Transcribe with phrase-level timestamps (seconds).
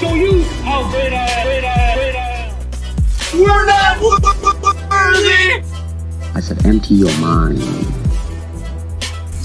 [0.00, 1.46] show you how great I am.
[1.46, 1.98] Great I am.
[1.98, 3.40] Great I am.
[3.40, 5.62] We're not worthy.
[6.34, 7.60] I said, empty your mind.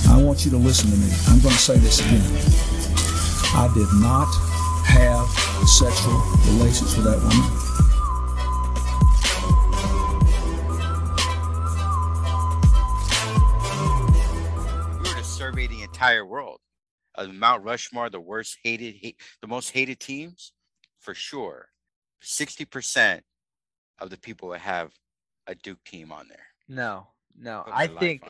[0.09, 1.11] I want you to listen to me.
[1.27, 2.21] I'm going to say this again.
[3.55, 4.27] I did not
[4.85, 5.27] have
[5.67, 6.19] sexual
[6.53, 7.69] relations with that woman.
[15.01, 16.59] we were to survey the entire world,
[17.19, 20.53] uh, Mount Rushmore, the worst hated, hate, the most hated teams,
[20.99, 21.69] for sure,
[22.21, 23.23] sixty percent
[23.99, 24.91] of the people would have
[25.47, 26.47] a Duke team on there.
[26.67, 27.63] No, no.
[27.67, 28.23] I think.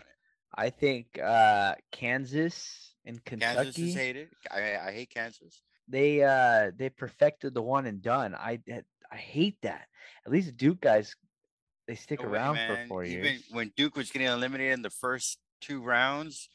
[0.56, 3.56] I think uh Kansas and Kentucky.
[3.56, 4.30] Kansas is hated.
[4.52, 5.62] I, I hate Kansas.
[5.88, 8.34] they uh they perfected the one and done.
[8.34, 8.60] I
[9.12, 9.88] I hate that.
[10.26, 11.16] At least Duke guys
[11.88, 13.44] they stick No way, around for four Even years.
[13.52, 16.50] when Duke was getting eliminated in the first two rounds,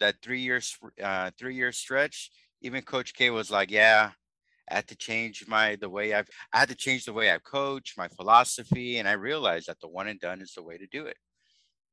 [0.00, 2.30] that three years uh three year stretch,
[2.62, 4.10] even Coach K was like, "Yeah,
[4.70, 7.38] I had to change my the way I've I had to change the way I
[7.38, 10.86] coach, my philosophy, and I realized that the one and done is the way to
[10.86, 11.16] do it."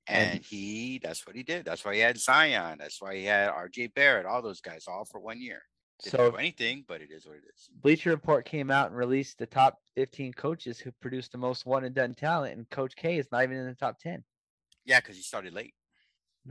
[0.07, 1.65] And- he, that's what he did.
[1.65, 2.77] That's why he had Zion.
[2.79, 3.87] That's why he had R.J.
[3.87, 4.27] Barrett.
[4.27, 5.63] All those guys, all for one year.
[6.03, 7.69] Didn't So anything, but it is what it is.
[7.81, 11.85] Bleacher Report came out and released the top 15 coaches who produced the most one
[11.85, 14.23] and done talent, and Coach K is not even in the top 10.
[14.83, 15.73] Yeah, because he started late.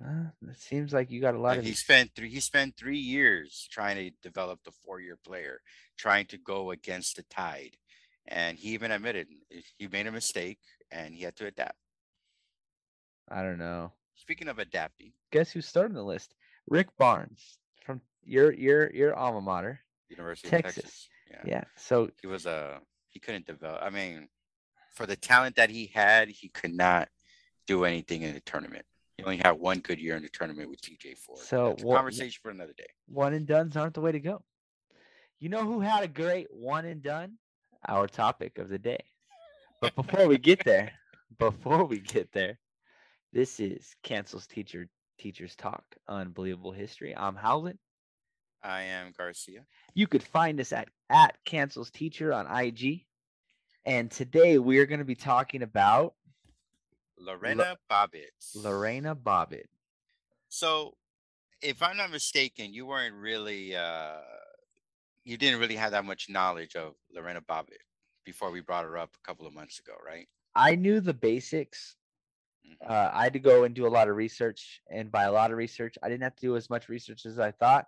[0.02, 2.76] Uh, it seems like you got a lot Like, of he spent three he spent
[2.76, 5.60] three years trying to develop the four-year player
[5.96, 7.76] trying to go against the tide
[8.26, 9.28] and he even admitted
[9.78, 10.58] he made a mistake
[10.90, 11.78] and he had to adapt
[13.28, 13.92] I don't know.
[14.16, 16.34] speaking of adapting Guess who's starting the list?
[16.68, 19.80] Rick Barnes from your your your alma mater.
[20.08, 20.76] university Texas.
[20.76, 21.42] of texas yeah.
[21.46, 21.64] Yeah.
[21.76, 24.28] So he was a he couldn't develop i mean
[24.94, 27.08] for the talent that he had he could not
[27.68, 28.84] do anything in the tournament
[29.16, 31.96] he only had one good year in the tournament with tj ford So That's what-
[31.96, 34.42] conversation for another day one and done's aren't the way to go.
[35.40, 37.38] You know who had a great one and done?
[37.86, 39.04] Our topic of the day.
[39.80, 40.92] But before we get there,
[41.38, 42.58] before we get there,
[43.32, 44.88] this is Cancel's Teacher
[45.18, 47.14] Teachers Talk, Unbelievable History.
[47.14, 47.78] I'm Howlett.
[48.62, 53.04] i am garcia You could find us at at Cancel's Teacher on IG.
[53.84, 56.14] And today we are going to be talking about
[57.18, 58.30] lorena Bobbitt.
[58.54, 59.66] Lorena Bobbitt.
[60.48, 60.96] So,
[61.62, 64.20] if I'm not mistaken, you weren't really, uh,
[65.24, 67.82] you didn't really have that much knowledge of Lorena Bobbitt
[68.24, 70.28] before we brought her up a couple of months ago, right?
[70.54, 71.96] I knew the basics.
[72.66, 72.76] Mhm.
[72.88, 75.50] Uh, I had to go and do a lot of research, and by a lot
[75.50, 77.86] of research, I didn't have to do as much research as I thought.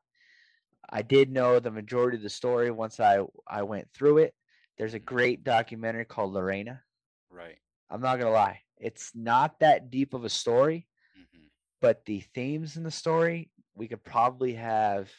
[0.88, 4.34] I did know the majority of the story once I I went through it.
[4.76, 6.84] There's a great documentary called Lorena.
[7.30, 7.58] Right.
[7.90, 11.46] I'm not gonna lie, it's not that deep of a story, hmm
[11.80, 15.10] but the themes in the story we could probably have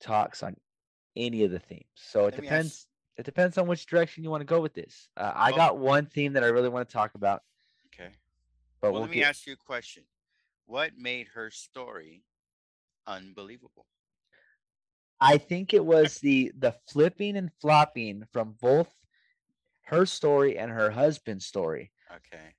[0.00, 0.56] talks on
[1.16, 1.84] any of the themes.
[1.94, 2.86] So it Let depends.
[3.16, 5.08] It depends on which direction you want to go with this.
[5.16, 7.42] Uh, I Well- got one theme that I really want to talk about,
[7.86, 8.12] Okay.
[8.80, 10.04] but Well, we'll let me get, ask you a question.
[10.66, 12.24] What made her story
[13.06, 13.86] unbelievable?
[15.20, 18.92] I think it was the the flipping and flopping from both
[19.86, 21.92] her story and her husband's story.
[22.10, 22.54] Okay.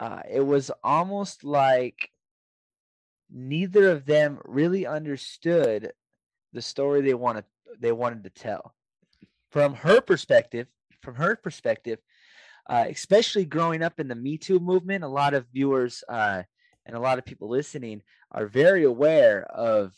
[0.00, 2.10] Uh, it was almost like
[3.30, 5.92] neither of them really understood
[6.52, 7.44] the story they wanted
[7.78, 8.74] they wanted to tell.
[9.50, 10.66] From her perspective,
[11.02, 11.98] from her perspective,
[12.68, 16.42] uh, especially growing up in the Me Too movement, a lot of viewers uh,
[16.86, 19.94] and a lot of people listening are very aware of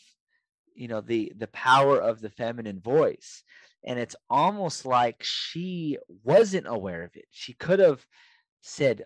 [0.75, 3.43] you know the the power of the feminine voice
[3.83, 8.05] and it's almost like she wasn't aware of it she could have
[8.61, 9.03] said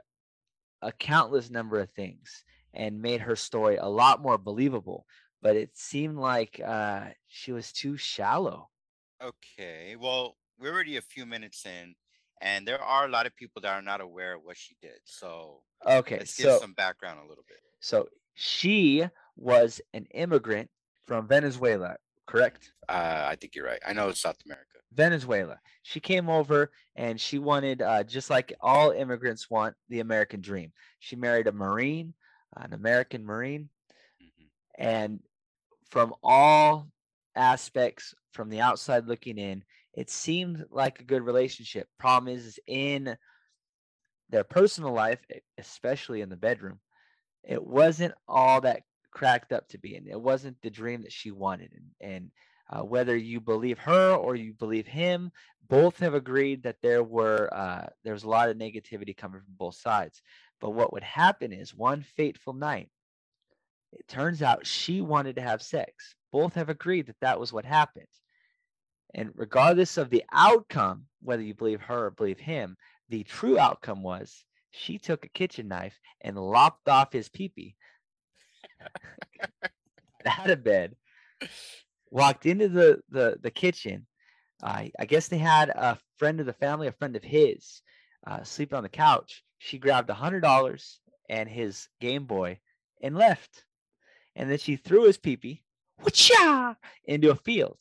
[0.82, 2.44] a countless number of things
[2.74, 5.06] and made her story a lot more believable
[5.42, 8.70] but it seemed like uh, she was too shallow
[9.22, 9.96] Okay.
[9.96, 11.96] Well, we're already a few minutes in,
[12.42, 15.00] and there are a lot of people that are not aware of what she did.
[15.06, 17.58] So okay let's give so some background a little bit.
[17.80, 19.06] so she
[19.36, 20.70] was an immigrant
[21.06, 21.96] from venezuela
[22.28, 23.82] correct Uh, I think you're right.
[23.86, 24.78] I know it's South America.
[24.94, 25.60] Venezuela.
[25.84, 30.72] She came over and she wanted, uh, just like all immigrants want, the American dream.
[31.00, 32.14] She married a Marine,
[32.56, 33.70] an American Marine,
[34.20, 34.48] hmm
[34.80, 35.20] and
[35.90, 36.88] from all
[37.36, 39.64] aspects, from the outside looking in,
[39.94, 41.88] it seemed like a good relationship.
[41.98, 43.18] Problem is, is in
[44.30, 45.20] their personal life,
[45.58, 46.80] especially in the bedroom,
[47.44, 48.84] it wasn't all that
[49.18, 51.72] cracked up to be, and it wasn't the dream that she wanted.
[51.74, 52.32] And, and
[52.70, 55.32] uh, whether you believe her or you believe him,
[55.68, 59.56] both have agreed that there were uh, there was a lot of negativity coming from
[59.58, 60.22] both sides.
[60.62, 62.90] But what would happen is one fateful night,
[63.92, 66.14] it turns out she wanted to have sex.
[66.32, 68.06] Both have agreed that that was what happened.
[69.16, 72.78] And regardless of the outcome, whether you believe her or believe him,
[73.10, 77.76] the true outcome was she took a kitchen knife and lopped off his peepee
[80.26, 80.96] out of bed,
[82.10, 84.08] walked into the the, the kitchen.
[84.62, 87.82] I I guess they had a friend of the family, a friend of his,
[88.26, 89.44] uh, sleeping on the couch.
[89.60, 91.00] She grabbed a hundred dollars
[91.30, 92.60] and his Game Boy
[93.02, 93.66] and left.
[94.36, 95.62] And then she threw his peepee
[96.02, 96.76] whoocha,
[97.06, 97.80] into a field.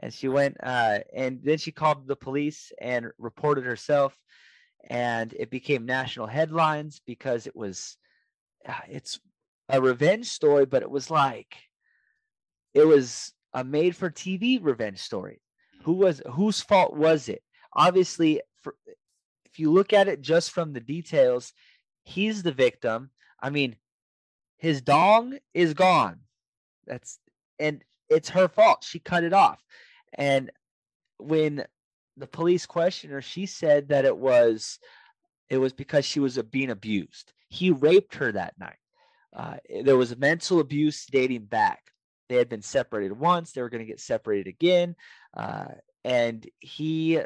[0.00, 4.16] And she went uh, and then she called the police and reported herself.
[4.88, 7.96] And it became national headlines because it was
[8.68, 9.18] uh, it's
[9.68, 11.56] a revenge story, but it was like
[12.74, 15.40] it was a made for TV revenge story.
[15.84, 17.42] Who was whose fault was it?
[17.72, 18.74] Obviously, for,
[19.44, 21.52] if you look at it just from the details,
[22.04, 23.10] he's the victim.
[23.40, 23.76] I mean,
[24.58, 26.20] his dong is gone.
[26.86, 27.18] That's
[27.58, 28.84] and it's her fault.
[28.84, 29.62] She cut it off.
[30.14, 30.50] And
[31.18, 31.64] when
[32.16, 34.78] the police questioned her, she said that it was
[35.48, 37.32] it was because she was being abused.
[37.48, 38.76] He raped her that night.
[39.36, 41.82] Uh, there was mental abuse dating back.
[42.28, 43.52] They had been separated once.
[43.52, 44.96] They were going to get separated again,
[45.36, 45.66] uh,
[46.04, 47.20] and he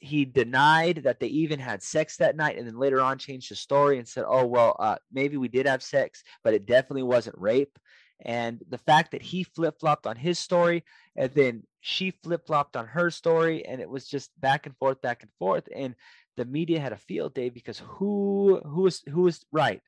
[0.00, 3.54] he denied that they even had sex that night, and then later on changed the
[3.54, 7.38] story and said, "Oh well, uh, maybe we did have sex, but it definitely wasn't
[7.38, 7.78] rape."
[8.22, 10.84] And the fact that he flip flopped on his story,
[11.16, 15.00] and then she flip flopped on her story, and it was just back and forth,
[15.02, 15.94] back and forth, and
[16.36, 19.82] the media had a field day because who who is who is right?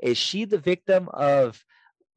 [0.00, 1.64] Is she the victim of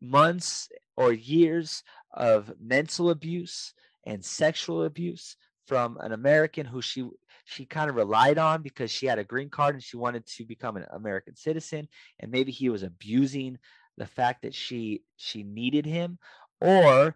[0.02, 1.84] months or years
[2.14, 3.74] of mental abuse
[4.06, 5.36] and sexual abuse
[5.68, 7.08] from an American who she
[7.46, 10.46] she kind of relied on because she had a green card and she wanted to
[10.46, 11.88] become an American citizen?
[12.20, 13.58] And maybe he was abusing
[13.98, 16.20] the fact that she she needed him?
[16.60, 17.16] Or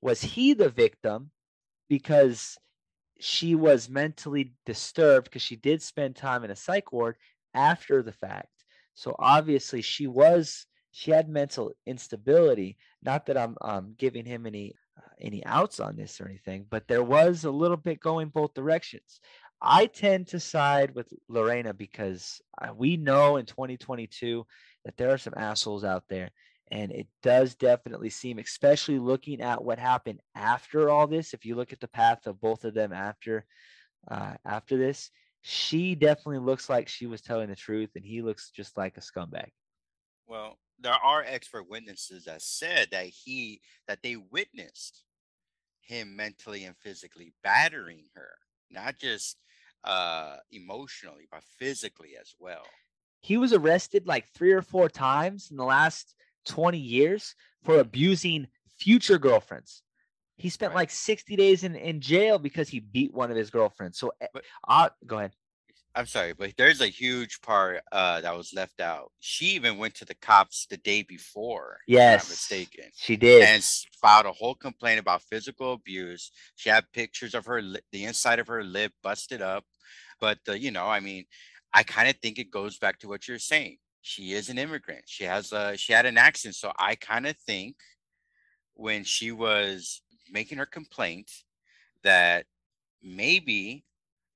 [0.00, 1.30] was he the victim
[1.88, 2.58] because
[3.18, 7.16] she was mentally disturbed because she did spend time in a psych ward
[7.52, 8.59] after the fact
[8.94, 14.74] so obviously she was she had mental instability not that i'm um, giving him any
[14.98, 18.54] uh, any outs on this or anything but there was a little bit going both
[18.54, 19.20] directions
[19.62, 24.44] i tend to side with lorena because uh, we know in 2022
[24.84, 26.30] that there are some assholes out there.
[26.72, 31.34] And it does definitely seem, especially looking at what happened after all this.
[31.34, 33.44] If you look at the path of both of them after
[34.08, 35.10] uh, after this,
[35.42, 39.00] she definitely looks like she was telling the truth, and he looks just like a
[39.00, 39.50] scumbag.
[40.26, 45.04] Well, there are expert witnesses that said that he that they witnessed
[45.80, 48.30] him mentally and physically battering her,
[48.70, 49.36] not just
[49.84, 52.64] uh emotionally, but physically as well
[53.20, 56.14] he was arrested like three or four times in the last
[56.46, 58.48] 20 years for abusing
[58.78, 59.82] future girlfriends.
[60.40, 60.80] He spent right.
[60.80, 63.98] like 60 days in, in jail because he beat one of his girlfriends.
[63.98, 65.32] So, eh, but, uh, go ahead.
[65.94, 69.10] I'm sorry, but there's a huge part uh, that was left out.
[69.18, 71.78] She even went to the cops the day before.
[71.88, 72.84] Yes, I'm mistaken.
[72.94, 73.62] She did, and
[74.00, 76.30] filed a whole complaint about physical abuse.
[76.54, 77.60] She had pictures of her,
[77.90, 79.64] the inside of her lip busted up.
[80.20, 81.24] But you know, I mean,
[81.74, 83.78] I kind of think it goes back to what you're saying.
[84.00, 85.02] She is an immigrant.
[85.06, 87.74] She has a she had an accent, so I kind of think
[88.74, 91.30] when she was making her complaint
[92.02, 92.46] that
[93.02, 93.84] maybe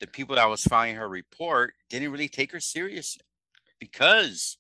[0.00, 3.22] the people that was filing her report didn't really take her seriously
[3.78, 4.58] because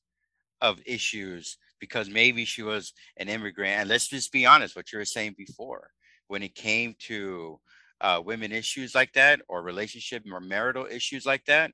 [0.60, 4.98] of issues because maybe she was an immigrant and let's just be honest what you
[4.98, 5.90] were saying before
[6.28, 7.58] when it came to
[8.00, 11.72] uh, women issues like that or relationship or marital issues like that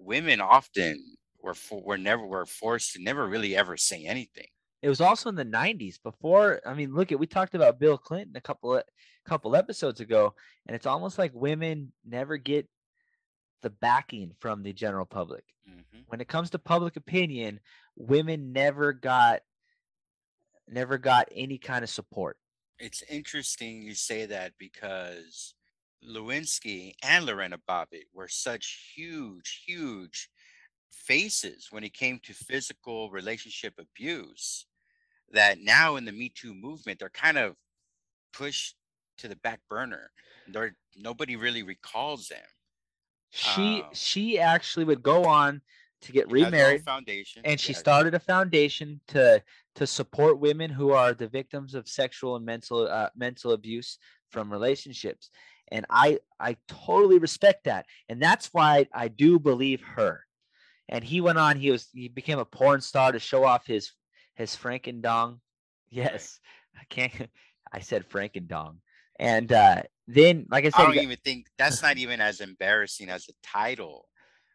[0.00, 4.46] women often were for, were never were forced to never really ever say anything.
[4.82, 6.60] It was also in the 90s before.
[6.64, 8.82] I mean, look at we talked about Bill Clinton a couple
[9.26, 10.34] couple episodes ago,
[10.66, 12.66] and it's almost like women never get
[13.62, 15.44] the backing from the general public.
[15.68, 16.00] Mm-hmm.
[16.06, 17.60] When it comes to public opinion,
[17.96, 19.40] women never got
[20.66, 22.38] never got any kind of support.
[22.78, 25.54] It's interesting you say that because
[26.08, 30.30] Lewinsky and Lorena Bobbitt were such huge, huge
[30.90, 34.66] faces when it came to physical relationship abuse
[35.32, 37.54] that now in the Me Too movement, they're kind of
[38.32, 38.76] pushed
[39.18, 40.10] to the back burner.
[40.48, 42.38] They're, nobody really recalls them.
[43.30, 45.62] She um, she actually would go on
[46.02, 47.78] to get remarried foundation and she yeah.
[47.78, 49.42] started a foundation to
[49.74, 53.98] to support women who are the victims of sexual and mental uh, mental abuse
[54.30, 55.30] from relationships
[55.70, 60.24] and i i totally respect that and that's why i do believe her
[60.88, 63.92] and he went on he was he became a porn star to show off his
[64.40, 65.38] his frankendong
[65.90, 66.40] yes
[66.78, 67.30] i can't
[67.72, 68.76] i said frankendong
[69.18, 72.20] And dong uh, then, like I said, I don't you even think that's not even
[72.20, 74.08] as embarrassing as the title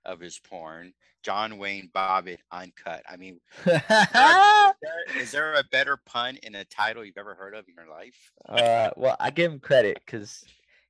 [0.04, 0.94] of his porn.
[1.24, 3.04] John Wayne Bobbitt Uncut.
[3.10, 3.82] I mean, is,
[4.13, 7.89] there- is there a better pun in a title you've ever heard of in your
[7.89, 8.32] life?
[8.50, 10.44] uh, well, I give him credit because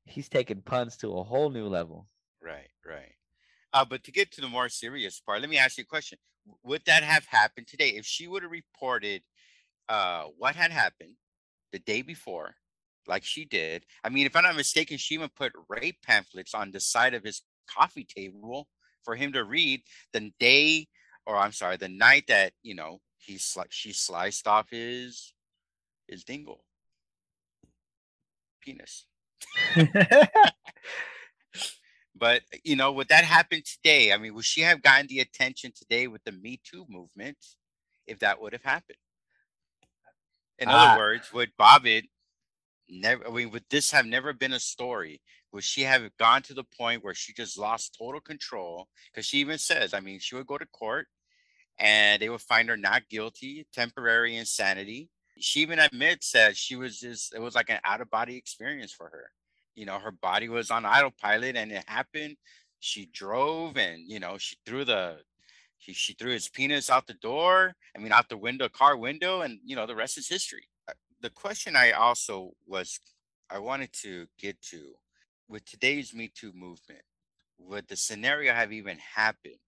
[0.05, 2.07] he's taking puns to a whole new level.
[2.41, 3.13] Right, right.
[3.75, 6.17] Uh, but to get to the more serious part, let me ask you a question.
[6.63, 9.22] Would that have happened today if she would have reported
[9.89, 11.15] uh, what had happened
[11.74, 12.55] the day before,
[13.05, 13.86] like she did?
[14.01, 17.25] I mean, if I'm not mistaken, she even put rape pamphlets on the side of
[17.25, 18.70] his coffee table
[19.03, 19.82] for him to read
[20.13, 20.88] the day,
[21.25, 25.34] or I'm sorry, the night that you know he sli- she sliced off his
[26.08, 26.63] his dingle
[28.62, 29.05] penis.
[32.15, 34.13] But you know, would that happen today?
[34.13, 37.38] I mean, would she have gotten the attention today with the Me Too movement
[38.07, 38.98] if that would have happened?
[40.60, 40.98] In other Ah.
[40.98, 42.10] words, would Bobbitt
[42.89, 43.27] never?
[43.27, 45.22] I mean, would this have never been a story?
[45.51, 48.88] Would she have gone to the point where she just lost total control?
[49.12, 51.07] Because she even says, I mean, she would go to court
[51.77, 55.10] and they would find her not guilty, temporary insanity.
[55.39, 58.91] She even admits that she was just, it was like an out of body experience
[58.93, 59.31] for her
[59.75, 62.38] you know her body was on autopilot and it happened.
[62.79, 65.17] She drove and you know she threw the
[65.86, 69.41] she, she threw his penis out the door i mean out the window car window
[69.41, 70.67] and you know the rest is history.
[70.89, 73.00] Uh, the question i also was
[73.50, 74.94] i wanted to get to
[75.48, 77.01] with today's me too movement
[77.60, 79.60] would the scenario have even happened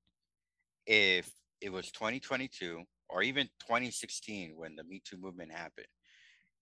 [0.85, 5.87] if it was 2022 or even 2016 when the me too movement happened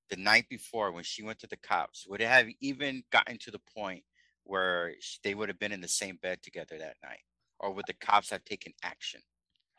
[0.09, 3.51] the night before when she went to the cops would it have even gotten to
[3.51, 4.03] the point
[4.43, 4.93] where
[5.23, 7.21] they would have been in the same bed together that night
[7.59, 9.21] or would the cops have taken action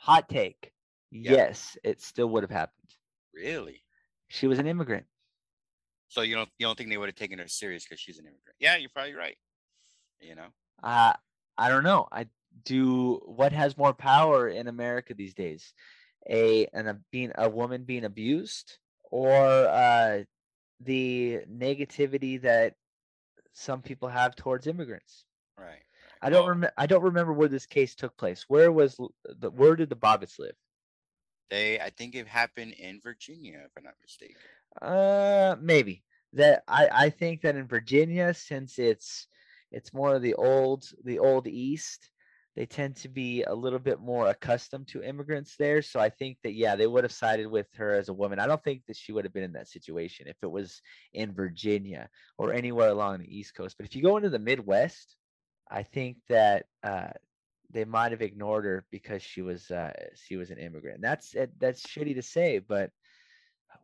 [0.00, 0.72] Hot take.
[1.10, 1.32] Yeah.
[1.32, 2.90] Yes, it still would have happened.
[3.34, 3.82] really
[4.28, 5.06] She was an immigrant.
[6.08, 8.24] so you don't you don't think they would have taken her serious because she's an
[8.26, 9.36] immigrant yeah you're probably right
[10.20, 10.48] you know
[10.82, 11.14] Uh,
[11.58, 12.06] I don't know.
[12.12, 12.26] I
[12.64, 13.14] do.
[13.24, 15.72] What has more power in America these days?
[16.28, 18.78] A and a, being a woman being abused,
[19.10, 20.22] or uh,
[20.80, 22.74] the negativity that
[23.52, 25.24] some people have towards immigrants.
[25.58, 25.78] right, right.
[26.22, 26.72] I don't remember.
[26.76, 28.44] I don't remember where this case took place.
[28.48, 29.50] Where was the?
[29.50, 30.56] Where did the Bobbitts live?
[31.48, 34.36] they i think it happened in virginia if i'm not mistaken
[34.82, 36.62] Uh, maybe that.
[36.68, 39.28] I I think that in Virginia, since it's
[39.70, 42.10] it's more of the old the old East,
[42.56, 45.82] they tend to be a little bit more accustomed to immigrants there.
[45.82, 48.38] So I think that yeah, they would have sided with her as a woman.
[48.38, 50.80] I don't think that she would have been in that situation if it was
[51.12, 52.08] in Virginia
[52.38, 53.76] or anywhere along the East Coast.
[53.78, 55.16] But if you go into the Midwest,
[55.70, 57.10] I think that uh,
[57.70, 61.02] they might have ignored her because she was uh, she was an immigrant.
[61.02, 62.90] That's that's shitty to say, but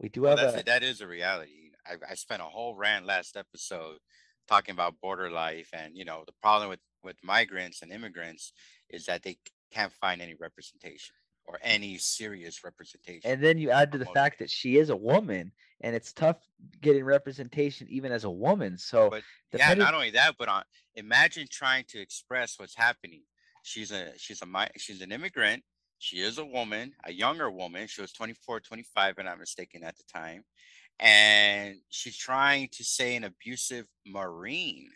[0.00, 0.64] we do Well, have that's a.
[0.64, 1.73] That is a reality.
[1.87, 3.99] I, I spent a whole rant last episode
[4.49, 8.52] talking about border life, and you know the problem with with migrants and immigrants
[8.90, 9.37] is that they
[9.73, 13.30] can't find any representation or any serious representation.
[13.30, 16.37] and then you add to the fact that she is a woman and it's tough
[16.80, 19.23] getting representation even as a woman so But
[19.54, 20.62] yeah, not only that, but on
[20.94, 23.23] imagine trying to express what's happening.
[23.62, 25.62] She's a she's a she's an immigrant.
[25.99, 27.87] She is a woman, a younger woman.
[27.87, 30.42] She was 24, 25, if I'm mistaken at the time.
[30.99, 34.90] And she's trying to say an abusive marine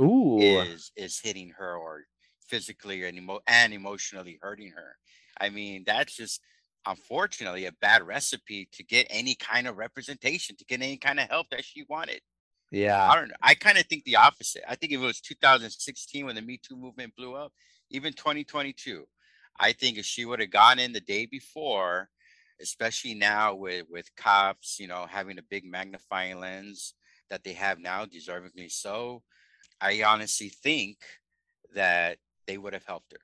[0.00, 2.04] ooh is is hitting her or
[2.48, 4.96] physically and, emo- and emotionally hurting her.
[5.40, 6.40] I mean, that's just
[6.86, 11.28] unfortunately a bad recipe to get any kind of representation, to get any kind of
[11.28, 12.20] help that she wanted.
[12.70, 13.08] Yeah.
[13.08, 13.34] I don't know.
[13.42, 14.62] I kind of think the opposite.
[14.68, 17.52] I think if it was 2016 when the Me Too movement blew up,
[17.90, 19.04] even 2022,
[19.58, 22.08] I think if she would have gone in the day before,
[22.60, 26.94] especially now with with cops, you know, having a big magnifying lens
[27.30, 29.22] that they have now, deservingly so,
[29.80, 30.98] I honestly think
[31.74, 33.20] that they would have helped her.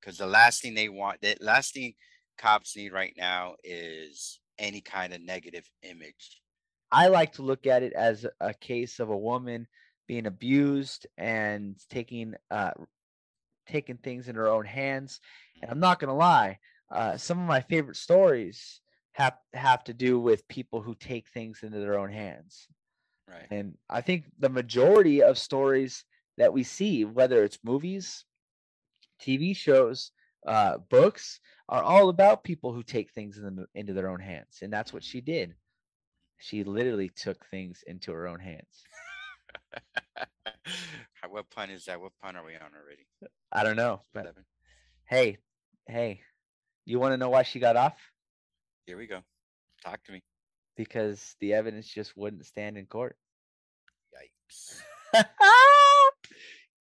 [0.00, 1.94] Because the last thing they want, the last thing
[2.36, 6.40] cops need right now is any kind of negative image.
[6.92, 9.66] i like to look at it as a case of a woman
[10.06, 12.70] being abused and taking uh
[13.66, 15.20] taking things in her own hands
[15.62, 16.58] and i'm not to lie
[16.90, 18.80] uh some of my favorite stories
[19.12, 22.68] have have to do with people who take things into their own hands
[23.28, 23.46] Right.
[23.50, 26.04] And I think the majority of stories
[26.36, 28.24] that we see, whether it's movies,
[29.20, 30.10] TV shows,
[30.46, 34.58] uh, books, are all about people who take things in the, into their own hands.
[34.62, 35.54] And that's what she did.
[36.38, 38.84] She literally took things into her own hands.
[41.28, 42.00] What pun is that?
[42.00, 43.06] What pun are we on already?
[43.50, 44.02] I don't know.
[44.12, 44.34] But
[45.06, 45.38] hey,
[45.86, 46.20] hey,
[46.84, 47.96] you want to know why she got off?
[48.86, 49.20] Here we go.
[49.84, 50.22] Talk to me.
[50.76, 53.16] Because the evidence just wouldn't stand in court.
[54.14, 54.80] Yikes.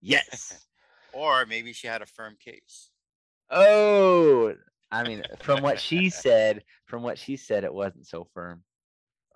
[0.01, 0.65] yes.
[1.15, 2.89] Or maybe she had a firm case.
[3.51, 4.55] Oh,
[4.91, 8.63] I mean, from what she said, from what she said, it wasn't so firm.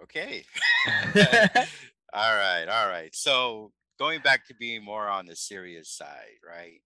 [0.02, 0.44] Okay.
[1.16, 3.14] all right, all right.
[3.14, 6.82] So going back to being more on the serious side, right?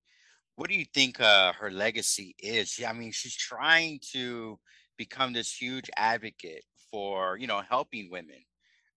[0.56, 2.80] What do you think uh, her legacy is?
[2.86, 4.60] I mean, she's trying to
[4.98, 8.44] become this huge advocate for you know helping women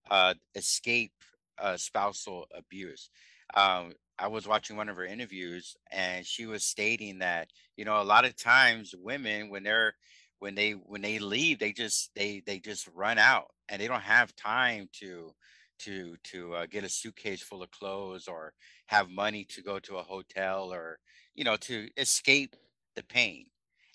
[0.09, 1.13] uh, escape
[1.59, 3.09] uh, spousal abuse.
[3.55, 8.01] Um, I was watching one of her interviews, and she was stating that you know
[8.01, 9.93] a lot of times women when they're
[10.39, 14.01] when they when they leave, they just they they just run out, and they don't
[14.01, 15.31] have time to
[15.79, 18.53] to to uh, get a suitcase full of clothes or
[18.87, 20.99] have money to go to a hotel or
[21.35, 22.55] you know to escape
[22.95, 23.45] the pain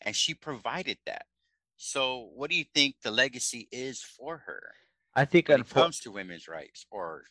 [0.02, 1.24] and she provided that
[1.82, 4.62] so what do you think the legacy is for her
[5.14, 7.24] I think when it comes to women's rights or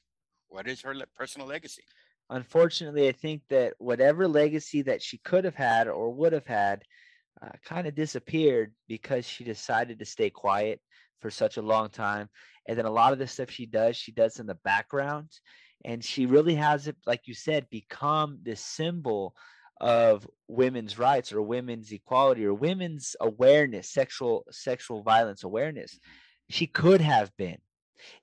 [0.48, 1.84] what is her le- personal legacy
[2.29, 6.84] unfortunately, I think that whatever legacy that she could have had or would have had
[7.41, 10.79] uh, kind of disappeared because she decided to stay quiet
[11.22, 12.29] for such a long time.
[12.68, 15.29] And then a lot of the stuff she does, she does in the background.
[15.86, 19.34] And she really has it, like you said, become this symbol
[19.79, 26.00] of women's rights or women's equality or women's awareness, sexual sexual violence awareness.
[26.50, 27.59] She could have been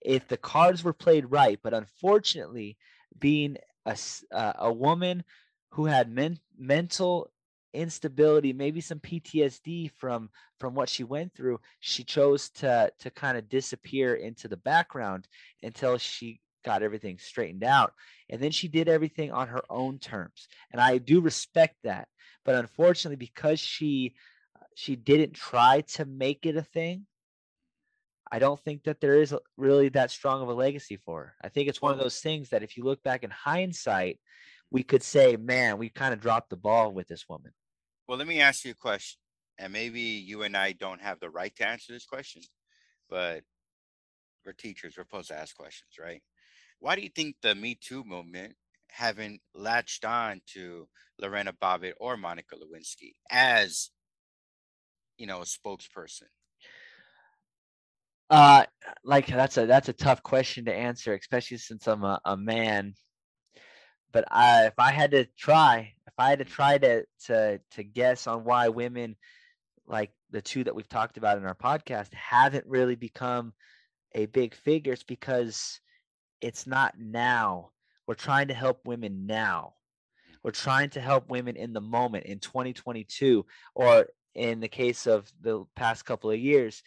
[0.00, 2.76] if the cards were played right, but unfortunately,
[3.18, 3.96] being a
[4.32, 5.24] uh, a woman
[5.70, 7.30] who had men- mental
[7.72, 13.38] instability, maybe some PTSD from from what she went through, she chose to to kind
[13.38, 15.28] of disappear into the background
[15.62, 17.94] until she got everything straightened out.
[18.30, 20.48] And then she did everything on her own terms.
[20.72, 22.08] And I do respect that.
[22.44, 24.14] But unfortunately, because she
[24.56, 27.06] uh, she didn't try to make it a thing,
[28.30, 31.34] I don't think that there is really that strong of a legacy for her.
[31.42, 34.18] I think it's one of those things that if you look back in hindsight,
[34.70, 37.52] we could say, man, we kind of dropped the ball with this woman.
[38.08, 39.18] well let me ask you a question
[39.58, 42.42] and maybe you and i don't have the right to answer this question
[43.08, 43.42] but
[44.44, 46.22] we're teachers we're supposed to ask questions right
[46.80, 48.54] why do you think the me too movement
[48.88, 50.88] haven't latched on to
[51.20, 53.90] lorena bobbitt or monica lewinsky as
[55.18, 56.28] you know a spokesperson
[58.28, 58.64] Uh,
[59.04, 62.94] like that's a that's a tough question to answer, especially since I'm a, a man.
[64.12, 67.84] But I, if I had to try, if I had to try to to to
[67.84, 69.16] guess on why women
[69.86, 73.52] like the two that we've talked about in our podcast haven't really become
[74.14, 75.80] a big figure, it's because
[76.40, 77.70] it's not now.
[78.06, 79.74] We're trying to help women now.
[80.42, 80.64] We're mm-hmm.
[80.64, 83.44] trying to help women in the moment in 2022,
[83.74, 86.82] or in the case of the past couple of years,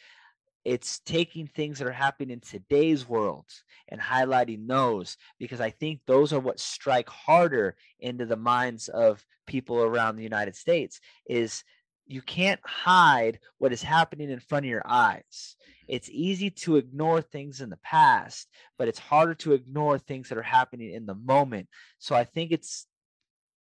[0.66, 3.46] it's taking things that are happening in today's world
[3.88, 9.26] and highlighting those because I think those are what strike harder into the minds of
[9.48, 11.64] people around the United States is
[12.10, 15.22] you can't hide what is happening in front of your eyes.
[15.32, 15.96] Mm-hmm.
[15.96, 20.38] It's easy to ignore things in the past, but it's harder to ignore things that
[20.38, 21.70] are happening in the moment.
[22.00, 22.88] So I think it's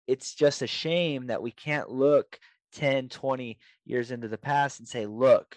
[0.06, 2.38] it's just a shame that we can't look
[2.72, 5.56] 10, 20 years into the past and say, look,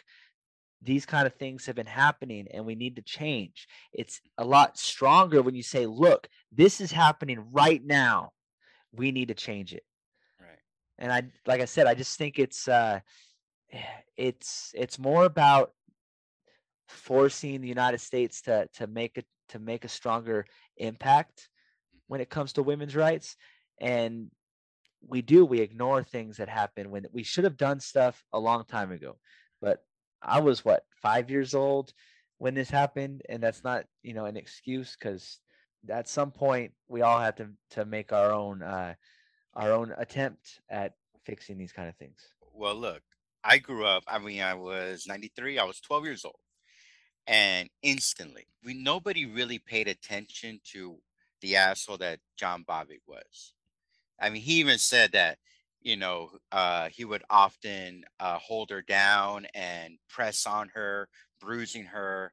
[0.82, 3.68] these kind of things have been happening and we need to change.
[3.94, 8.32] It's a lot stronger when you say, look, this is happening right now.
[8.92, 9.84] We need to change it.
[11.04, 13.02] And I like I said, I just think it's uh
[14.16, 15.74] it's it's more about
[16.88, 20.46] forcing the United States to to make it to make a stronger
[20.78, 21.50] impact
[22.08, 23.36] when it comes to women's rights.
[23.82, 24.32] And
[25.06, 28.64] we do, we ignore things that happen when we should have done stuff a long
[28.64, 29.18] time ago.
[29.62, 29.84] But
[30.22, 31.92] I was what five years old
[32.38, 35.42] when this happened, and that's not you know an excuse because
[35.90, 38.94] at some point we all have to to make our own uh,
[39.56, 40.94] our own attempt at
[41.26, 42.20] fixing these kind of things.
[42.54, 43.02] well look
[43.44, 46.36] i grew up i mean i was 93 i was 12 years old
[47.28, 50.98] and instantly we nobody really paid attention to
[51.42, 53.54] the asshole that john bobbitt was
[54.20, 55.38] i mean he even said that
[55.82, 61.08] you know uh he would often uh hold her down and press on her
[61.40, 62.32] bruising her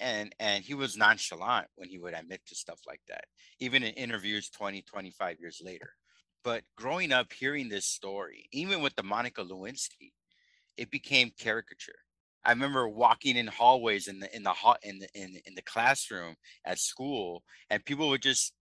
[0.00, 3.24] and and he was nonchalant when he would admit to stuff like that
[3.58, 5.94] even in interviews 20 25 years later
[6.44, 10.12] but growing up hearing this story even with the monica lewinsky
[10.76, 11.98] it became caricature.
[12.44, 15.62] I remember walking in hallways in the in the hall in the in, in the
[15.62, 18.52] classroom at school, and people would just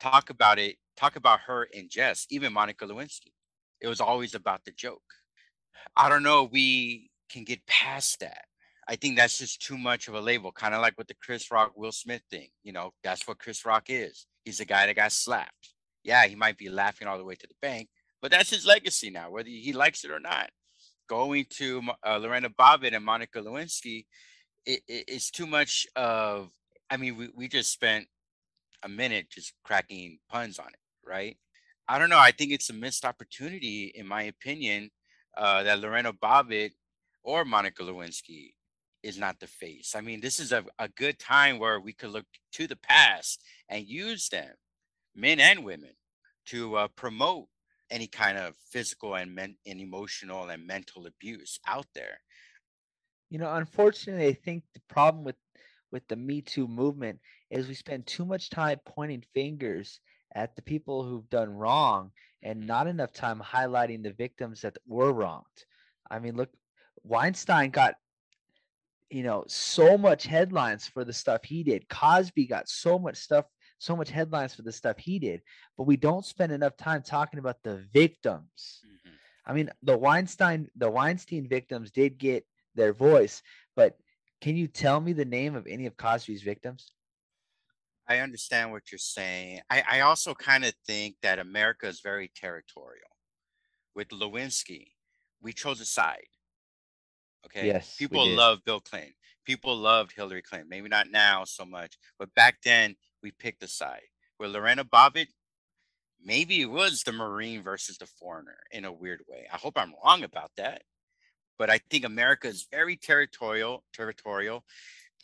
[0.00, 2.32] talk about it, talk about her in jest.
[2.32, 3.32] Even Monica Lewinsky,
[3.80, 5.02] it was always about the joke.
[5.96, 6.44] I don't know.
[6.50, 8.44] We can get past that.
[8.88, 11.50] I think that's just too much of a label, kind of like with the Chris
[11.50, 12.48] Rock Will Smith thing.
[12.62, 14.26] You know, that's what Chris Rock is.
[14.44, 15.74] He's the guy that got slapped.
[16.06, 17.88] Yeah, he might be laughing all the way to the bank,
[18.22, 20.50] but that's his legacy now, whether he likes it or not.
[21.08, 24.06] Going to uh, Lorena Bobbitt and Monica Lewinsky,
[24.64, 26.50] it, it, it's too much of.
[26.88, 28.06] I mean, we, we just spent
[28.84, 31.36] a minute just cracking puns on it, right?
[31.88, 32.18] I don't know.
[32.18, 34.90] I think it's a missed opportunity, in my opinion,
[35.36, 36.70] uh, that Lorena Bobbitt
[37.24, 38.54] or Monica Lewinsky
[39.02, 39.94] is not the face.
[39.96, 43.42] I mean, this is a, a good time where we could look to the past
[43.68, 44.50] and use them,
[45.16, 45.90] men and women,
[46.46, 47.46] to uh, promote
[47.90, 52.20] any kind of physical and, men- and emotional and mental abuse out there.
[53.30, 55.36] You know, unfortunately, I think the problem with
[55.92, 60.00] with the Me Too movement is we spend too much time pointing fingers
[60.34, 62.10] at the people who've done wrong
[62.42, 65.64] and not enough time highlighting the victims that were wronged.
[66.10, 66.50] I mean, look,
[67.02, 67.94] Weinstein got
[69.10, 71.88] you know so much headlines for the stuff he did.
[71.88, 73.46] Cosby got so much stuff
[73.78, 75.42] so much headlines for the stuff he did,
[75.76, 78.82] but we don't spend enough time talking about the victims.
[78.84, 79.12] Mhm.
[79.44, 83.42] I mean, the Weinstein the Weinstein victims did get their voice,
[83.74, 83.98] but
[84.40, 86.92] can you tell me the name of any of Cosby's victims?
[88.08, 89.62] I understand what you're saying.
[89.68, 93.08] I, I also kind of think that America is very territorial.
[93.94, 94.92] With Lewinsky,
[95.40, 96.28] we chose a side.
[97.46, 97.66] Okay.
[97.66, 99.14] Yes, People love Bill Clinton.
[99.44, 100.68] People loved Hillary Clinton.
[100.68, 104.06] Maybe not now so much, but back then we picked a side.
[104.38, 105.26] With Lorena Bobbitt,
[106.24, 109.48] maybe it was the Marine versus the foreigner in a weird way.
[109.52, 110.82] I hope I'm wrong about that.
[111.58, 114.62] But I think America is very territorial, territorial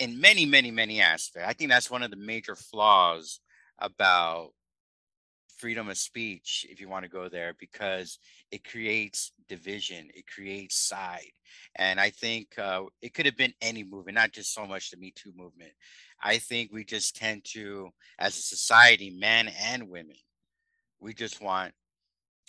[0.01, 1.49] in many, many, many aspects.
[1.49, 3.39] I think that's one of the major flaws
[3.79, 4.51] about
[5.63, 8.19] freedom of speech, if you want to go there, because
[8.51, 11.31] it creates division, it creates side.
[11.77, 14.97] And I think uh, it could have been any movement, not just so much the
[14.97, 15.71] Me Too movement.
[16.21, 20.17] I think we just tend to, as a society, men and women,
[20.99, 21.75] we just want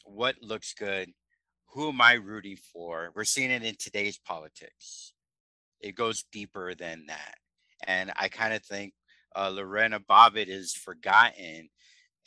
[0.05, 1.11] what looks good.
[1.67, 3.11] Who am I rooting for?
[3.15, 5.13] We're seeing it in today's politics.
[5.79, 7.35] It goes deeper than that.
[7.85, 8.93] And I kind of think
[9.35, 11.69] uh, Lorena Bobbitt is forgotten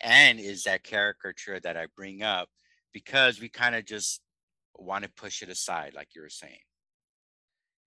[0.01, 2.49] and is that caricature that I bring up
[2.93, 4.21] because we kind of just
[4.75, 6.59] want to push it aside, like you were saying.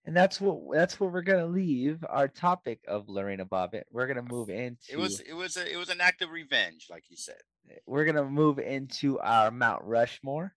[0.06, 3.84] And that's what that's where we're gonna leave our topic of Lorena Bobbitt.
[3.91, 6.88] We're gonna move into It was it was a, it was an act of revenge,
[6.89, 7.36] like you said.
[7.69, 10.56] Eh, we're gonna move into our Mount Rushmore,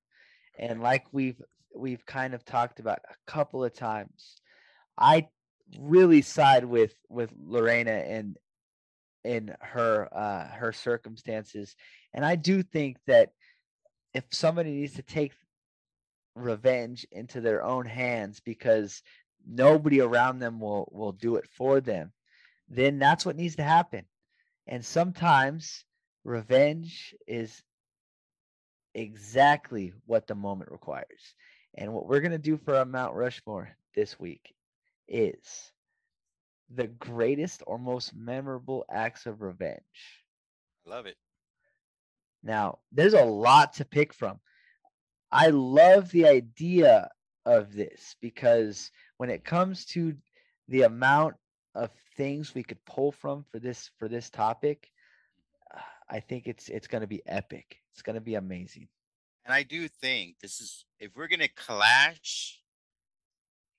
[0.58, 1.40] and like we've
[1.74, 4.40] we've kind of talked about a couple of times,
[4.96, 5.28] I
[5.78, 8.36] really side with with Lorena and
[9.24, 11.76] in her uh her circumstances,
[12.12, 13.30] and I do think that
[14.14, 15.32] if somebody needs to take
[16.34, 19.02] revenge into their own hands because
[19.46, 22.12] nobody around them will will do it for them,
[22.68, 24.04] then that's what needs to happen.
[24.66, 25.84] And sometimes
[26.24, 27.62] revenge is
[28.94, 31.34] exactly what the moment requires.
[31.74, 34.54] And what we're going to do for our Mount Rushmore this week
[35.08, 35.72] is
[36.74, 39.80] the greatest or most memorable acts of revenge.
[40.86, 41.16] Love it.
[42.42, 44.40] Now, there's a lot to pick from.
[45.30, 47.08] I love the idea
[47.46, 50.14] of this because when it comes to
[50.68, 51.34] the amount
[51.74, 54.90] of things we could pull from for this for this topic,
[56.10, 57.78] I think it's it's going to be epic.
[57.92, 58.88] It's going to be amazing.
[59.44, 62.61] And I do think this is if we're gonna clash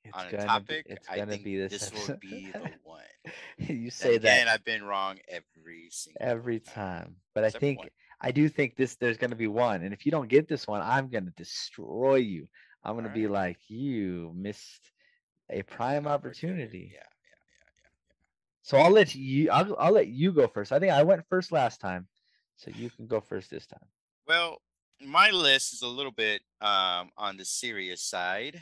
[0.04, 1.72] It's on a gonna topic, be, it's I gonna think be this.
[1.72, 3.02] this will be the one.
[3.58, 7.66] you say that and I've been wrong every single every time, but I Except for
[7.66, 7.90] think one.
[8.24, 10.66] I do think this there's going to be one, and if you don't get this
[10.66, 12.48] one, I'm going to destroy you.
[12.84, 14.92] I'm going to be like, you missed
[15.50, 16.92] a prime opportunity.
[16.94, 17.90] Yeah, yeah, yeah, yeah.
[18.62, 19.50] So I'll let you.
[19.52, 20.72] I'll, I'll let you go first.
[20.72, 22.08] I think I went first last time,
[22.56, 23.86] so you can go first this time.
[24.26, 24.62] Well,
[25.06, 28.62] my list is a little bit um, on the serious side,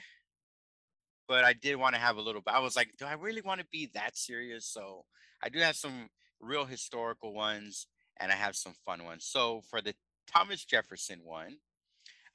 [1.32, 2.42] but I did want to have a little.
[2.42, 2.54] Bit.
[2.54, 4.66] I was like, do I really want to be that serious?
[4.68, 5.06] So
[5.42, 6.10] I do have some
[6.42, 7.88] real historical ones,
[8.20, 9.24] and I have some fun ones.
[9.26, 9.94] So for the
[10.30, 11.56] Thomas Jefferson one,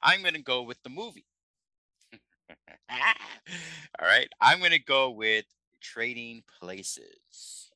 [0.01, 1.27] I'm going to go with the movie.
[2.89, 5.45] All right, I'm going to go with
[5.79, 7.69] Trading Places.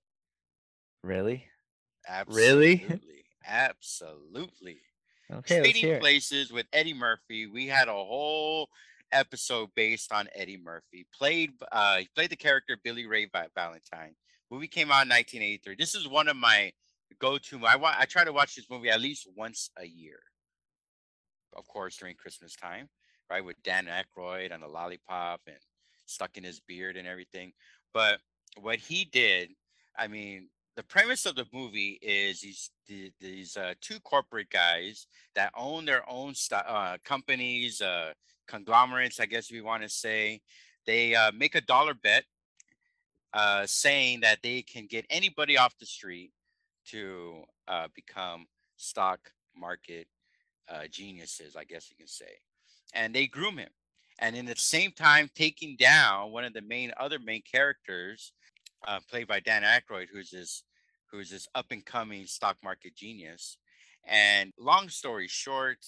[1.04, 1.46] Really?
[2.10, 2.84] Absolutely.
[2.90, 3.26] Really?
[3.48, 4.82] Absolutely.
[5.32, 6.00] Okay, Trading.
[6.00, 7.46] Places with Eddie Murphy.
[7.46, 8.70] We had a whole
[9.12, 11.06] episode based on Eddie Murphy.
[11.14, 14.16] Played uh he played the character Billy Ray Va- Valentine.
[14.50, 15.76] Movie came out in 1983.
[15.76, 16.72] This is one of my
[17.20, 17.66] go-to.
[17.66, 20.20] I wa- I try to watch this movie at least once a year.
[21.56, 22.90] Of course, during Christmas time,
[23.30, 23.44] right?
[23.44, 25.58] With Dan Aykroyd and the lollipop and
[26.06, 27.54] stuck in his beard and everything.
[27.94, 28.20] But
[28.60, 29.50] what he did,
[29.98, 32.72] I mean, the premise of the movie is these
[33.20, 38.14] these uh, two corporate guys that own their own st- uh, companies, uh,
[38.52, 40.42] conglomerates, I guess we want to say.
[40.86, 42.26] They uh, make a dollar bet,
[43.34, 46.32] uh, saying that they can get anybody off the street
[46.88, 50.08] to uh, become stock market
[50.70, 52.40] uh, geniuses, I guess you can say.
[52.94, 53.70] And they groom him,
[54.20, 58.34] and in the same time taking down one of the main other main characters
[58.86, 60.64] uh, played by Dan Aykroyd, who's this
[61.10, 63.58] who's this up and coming stock market genius.
[64.08, 65.86] And long story short,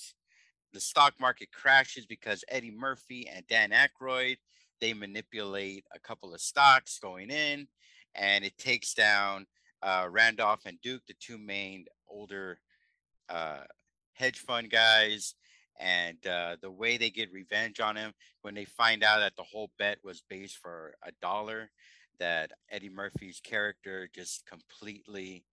[0.73, 4.37] the stock market crashes because Eddie Murphy and Dan Aykroyd
[4.83, 7.69] they manipulate a couple of stocks going in,
[8.15, 9.45] and it takes down
[9.81, 12.57] uh, Randolph and Duke, the two main older
[13.29, 13.61] uh,
[14.11, 15.35] hedge fund guys.
[15.79, 19.43] And uh, the way they get revenge on him when they find out that the
[19.43, 21.71] whole bet was based for a dollar,
[22.19, 25.45] that Eddie Murphy's character just completely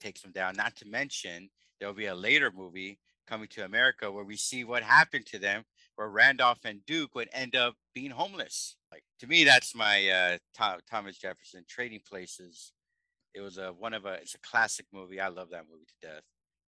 [0.00, 0.56] takes him down.
[0.56, 4.82] Not to mention, there'll be a later movie coming to America where we see what
[4.82, 5.64] happened to them,
[5.96, 8.76] where Randolph and Duke would end up being homeless.
[8.90, 12.72] Like to me, that's my uh, Tho- Thomas Jefferson Trading Places.
[13.34, 15.20] It was a one of a it's a classic movie.
[15.20, 16.22] I love that movie to death.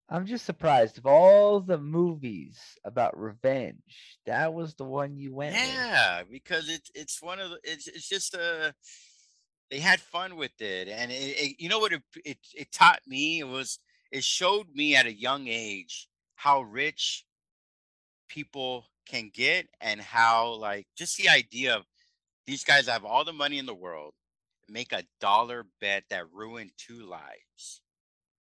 [0.08, 5.54] I'm just surprised of all the movies about revenge, that was the one you went
[5.54, 5.64] with.
[5.64, 8.72] Yeah, because it's it's one of the it's it's just uh
[9.70, 13.00] they had fun with it, and it, it you know what it, it it taught
[13.06, 13.78] me it was
[14.10, 16.08] it showed me at a young age
[16.40, 17.26] how rich
[18.26, 21.84] people can get and how like just the idea of
[22.46, 24.14] these guys have all the money in the world
[24.66, 27.82] make a dollar bet that ruined two lives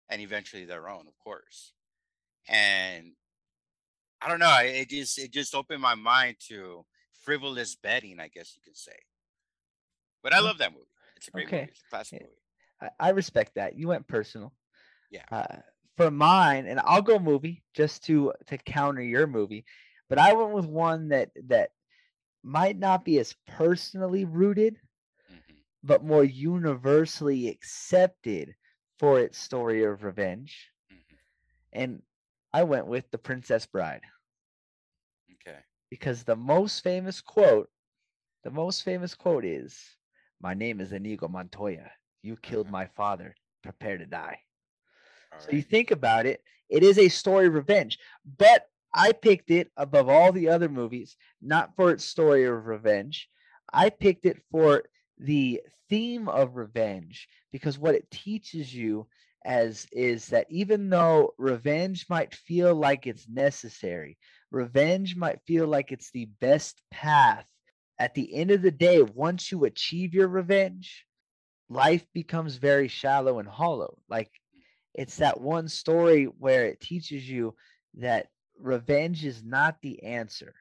[0.09, 1.73] and eventually their own of course
[2.47, 3.13] and
[4.21, 6.85] i don't know it just it just opened my mind to
[7.23, 8.99] frivolous betting i guess you could say
[10.21, 10.43] but i Mm.
[10.43, 11.61] love that movie it's a great Okay.
[11.61, 12.27] movie it's a classic Yeah.
[12.27, 13.75] movie I, I respect that.
[13.75, 14.53] You went personal.
[15.09, 15.23] Yeah.
[15.31, 15.57] Uh,
[16.01, 19.65] for mine, and I'll go movie just to to counter your movie,
[20.09, 21.71] but I went with one that that
[22.43, 24.79] might not be as personally rooted,
[25.29, 25.63] Mhm.
[25.83, 28.55] but more universally accepted
[28.97, 30.71] for its story of revenge.
[30.89, 31.17] Mhm.
[31.73, 32.03] And
[32.53, 34.03] I went with The Princess Bride
[35.31, 37.69] okay because the most famous quote,
[38.43, 39.97] the most famous quote is,
[40.39, 41.91] "My name is Inigo Montoya.
[42.21, 42.71] You killed Uh-huh.
[42.71, 43.35] my father.
[43.61, 44.43] Prepare to die."
[45.31, 47.99] All So you think about it, it is a story of revenge.
[48.37, 53.29] But I picked it above all the other movies, not for its story of revenge.
[53.71, 54.83] I picked it for
[55.17, 59.07] the theme of revenge because what it teaches you
[59.43, 64.17] as is that even though revenge might feel like it's necessary,
[64.51, 67.45] revenge might feel like it's the best path.
[67.99, 71.05] At the end of the day, once you achieve your revenge,
[71.69, 73.99] life becomes very shallow and hollow.
[74.09, 74.31] Like
[74.93, 77.55] it's that one story where it teaches you
[77.95, 78.27] that
[78.59, 80.53] revenge is not the answer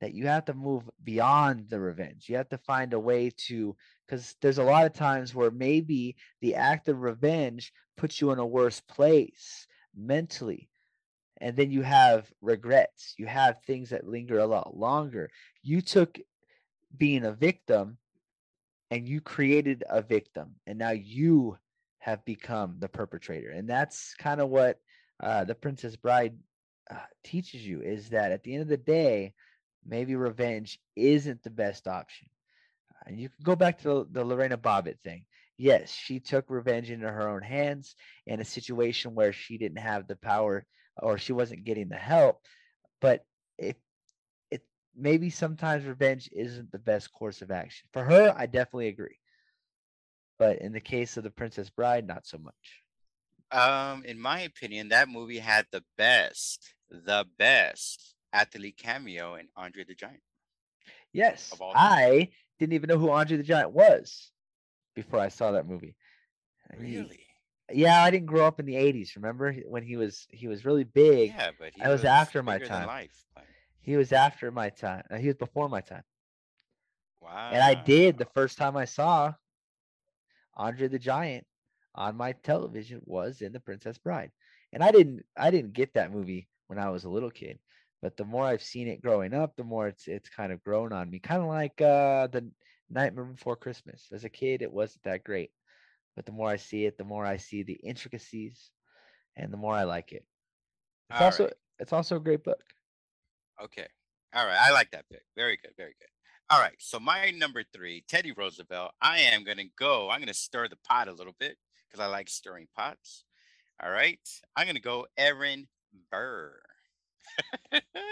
[0.00, 2.28] that you have to move beyond the revenge.
[2.28, 6.16] You have to find a way to because there's a lot of times where maybe
[6.40, 10.68] the act of revenge puts you in a worse place mentally
[11.40, 13.14] and then you have regrets.
[13.16, 15.30] You have things that linger a lot longer.
[15.62, 16.18] You took
[16.96, 17.98] being a victim
[18.90, 21.58] and you created a victim and now you
[22.02, 24.80] have become the perpetrator and that's kind of what
[25.22, 26.34] uh, the princess bride
[26.90, 29.32] uh, teaches you is that at the end of the day
[29.86, 32.28] maybe revenge isn't the best option.
[32.90, 35.24] Uh, and you can go back to the, the lorena bobbitt thing.
[35.56, 37.94] Yes she took revenge into her own hands
[38.26, 40.66] in a situation where she didn't have the power
[41.00, 42.40] or she wasn't getting the help
[43.00, 43.24] but
[43.58, 43.76] if
[44.50, 44.62] it
[44.96, 47.86] maybe sometimes revenge isn't the best course of action.
[47.92, 49.18] For her i definitely agree
[50.42, 52.82] but in the case of the princess bride not so much
[53.50, 59.84] Um, in my opinion, that movie had the best, the best athlete cameo in Andre
[59.84, 60.22] the Giant.
[61.12, 61.82] yes Of all time.
[61.92, 62.28] i
[62.58, 64.30] didn't even know who andre the giant was
[64.94, 65.94] before i saw that movie
[66.78, 67.26] He- Really?
[67.72, 70.84] yeah i didn't grow up in the 80s remember when he was he was really
[70.84, 72.86] big Yeah, but he I was after my time.
[72.86, 73.24] Life.
[73.36, 73.46] Like,
[73.80, 76.04] he was after my time he was before my time
[77.20, 77.50] wow.
[77.52, 79.32] and i did the first time i saw
[80.56, 81.46] andre the giant
[81.94, 84.30] on my television was in the princess bride
[84.72, 87.58] and i didn't i didn't get that movie when i was a little kid
[88.00, 90.92] but the more i've seen it growing up the more it's it's kind of grown
[90.92, 92.50] on me kind of like uh the
[92.90, 95.50] nightmare before christmas as a kid it wasn't that great
[96.16, 98.70] but the more i see it the more i see the intricacies
[99.36, 100.24] and the more i like it
[101.10, 101.54] it's All also right.
[101.78, 102.62] it's also a great book
[103.62, 103.86] Okay.
[104.34, 104.58] All right.
[104.58, 105.22] I like that pick.
[105.36, 105.72] Very good.
[105.76, 106.08] Very good.
[106.52, 106.74] All right.
[106.80, 108.90] So my number three, Teddy Roosevelt.
[109.00, 110.10] I am gonna go.
[110.10, 111.56] I'm gonna stir the pot a little bit
[111.88, 113.24] because I like stirring pots.
[113.82, 114.20] All right.
[114.54, 115.66] I'm gonna go Aaron
[116.10, 116.60] Burr.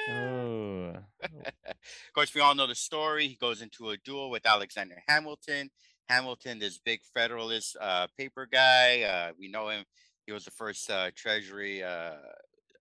[0.09, 0.95] Oh.
[1.23, 3.29] of course, we all know the story.
[3.29, 5.69] He goes into a duel with Alexander Hamilton.
[6.09, 9.03] Hamilton, this big Federalist uh, paper guy.
[9.03, 9.85] Uh, we know him.
[10.25, 12.15] He was the first uh, Treasury uh,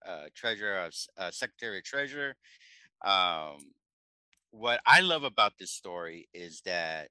[0.08, 2.38] uh, Treasurer, of, uh, Secretary of Treasurer.
[3.04, 3.58] Um,
[4.52, 7.10] what I love about this story is that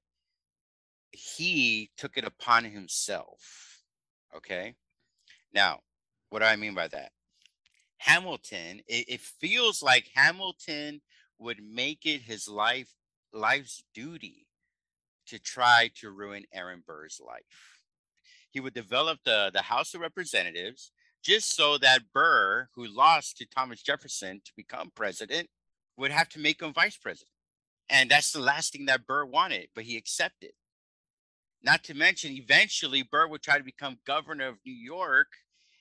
[1.11, 3.83] he took it upon himself.
[4.35, 4.75] Okay.
[5.53, 5.79] Now,
[6.29, 7.11] what do I mean by that?
[7.97, 11.01] Hamilton, it, it feels like Hamilton
[11.39, 12.89] would make it his life
[13.33, 14.47] life's duty
[15.27, 17.81] to try to ruin Aaron Burr's life.
[18.51, 20.91] He would develop the, the House of Representatives
[21.23, 25.49] just so that Burr, who lost to Thomas Jefferson to become president,
[25.99, 27.29] would have to make him vice president.
[27.89, 30.51] And that's the last thing that Burr wanted, but he accepted.
[31.61, 35.27] Not to mention, eventually, Burr would try to become governor of New York.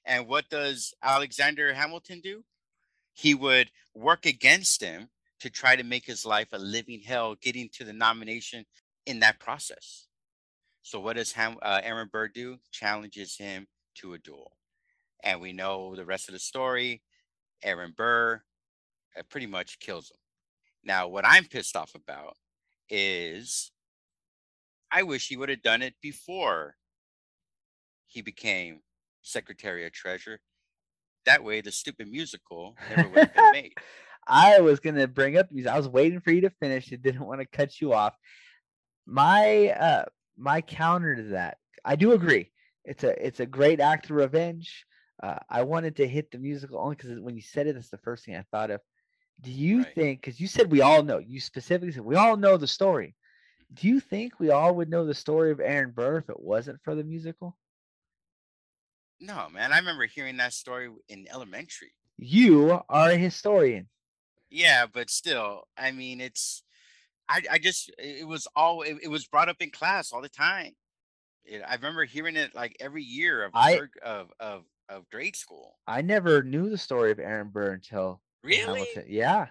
[0.05, 2.45] And what does Alexander Hamilton do?
[3.13, 5.09] He would work against him
[5.41, 8.65] to try to make his life a living hell, getting to the nomination
[9.07, 10.07] in that process.
[10.83, 12.59] So, what does Ham, uh, Aaron Burr do?
[12.73, 14.53] Challenges him to a duel.
[15.23, 17.03] And we know the rest of the story.
[17.63, 18.43] Aaron Burr
[19.29, 20.19] pretty much kills him.
[20.85, 22.37] Now, what I'm pissed off about
[22.89, 23.71] is
[24.91, 26.77] I wish he would have done it before
[28.07, 28.81] he became
[29.23, 30.39] Secretary of Treasury.
[31.27, 33.75] That way, the stupid musical never would have been made.
[34.27, 35.67] I was gonna bring up these.
[35.67, 36.93] I was waiting for you to finish.
[36.93, 38.15] I didn't want to cut you off.
[39.07, 40.05] My uh
[40.37, 42.51] my counter to that, I do agree.
[42.85, 44.87] It's a it's a great act of revenge.
[45.21, 47.99] Uh, I wanted to hit the musical only because when you said it, that's the
[47.99, 48.81] first thing I thought of.
[49.41, 49.95] Do you Right.
[49.95, 50.21] think?
[50.21, 51.19] Because you said we all know.
[51.19, 53.15] You specifically said we all know the story.
[53.73, 56.83] Do you think we all would know the story of Aaron Burr if it wasn't
[56.83, 57.57] for the musical?
[59.21, 59.73] No, man.
[59.73, 61.93] I remember hearing that story in elementary.
[62.17, 63.89] You are a historian.
[64.51, 66.63] Yeah, but still, I mean, it's,
[67.29, 70.29] I, I just, it was all, it, it was brought up in class all the
[70.29, 70.75] time.
[71.45, 75.79] It, I remember hearing it like every year of I- of of of grade school.
[75.87, 78.81] I never knew the story of Aaron Burr until Really?
[78.81, 79.05] Hamilton.
[79.09, 79.47] Yeah.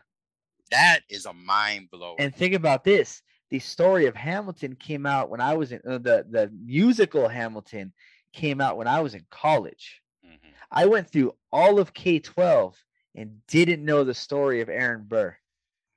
[0.72, 2.16] That is a mind blower.
[2.20, 5.98] And think about this: the story of Hamilton came out when I was in uh,
[5.98, 7.94] the the musical Hamilton
[8.34, 10.02] came out when I was in college.
[10.26, 10.38] Mhm.
[10.72, 12.76] I went through all of K twelve
[13.16, 15.36] and didn't know the story of Aaron Burr,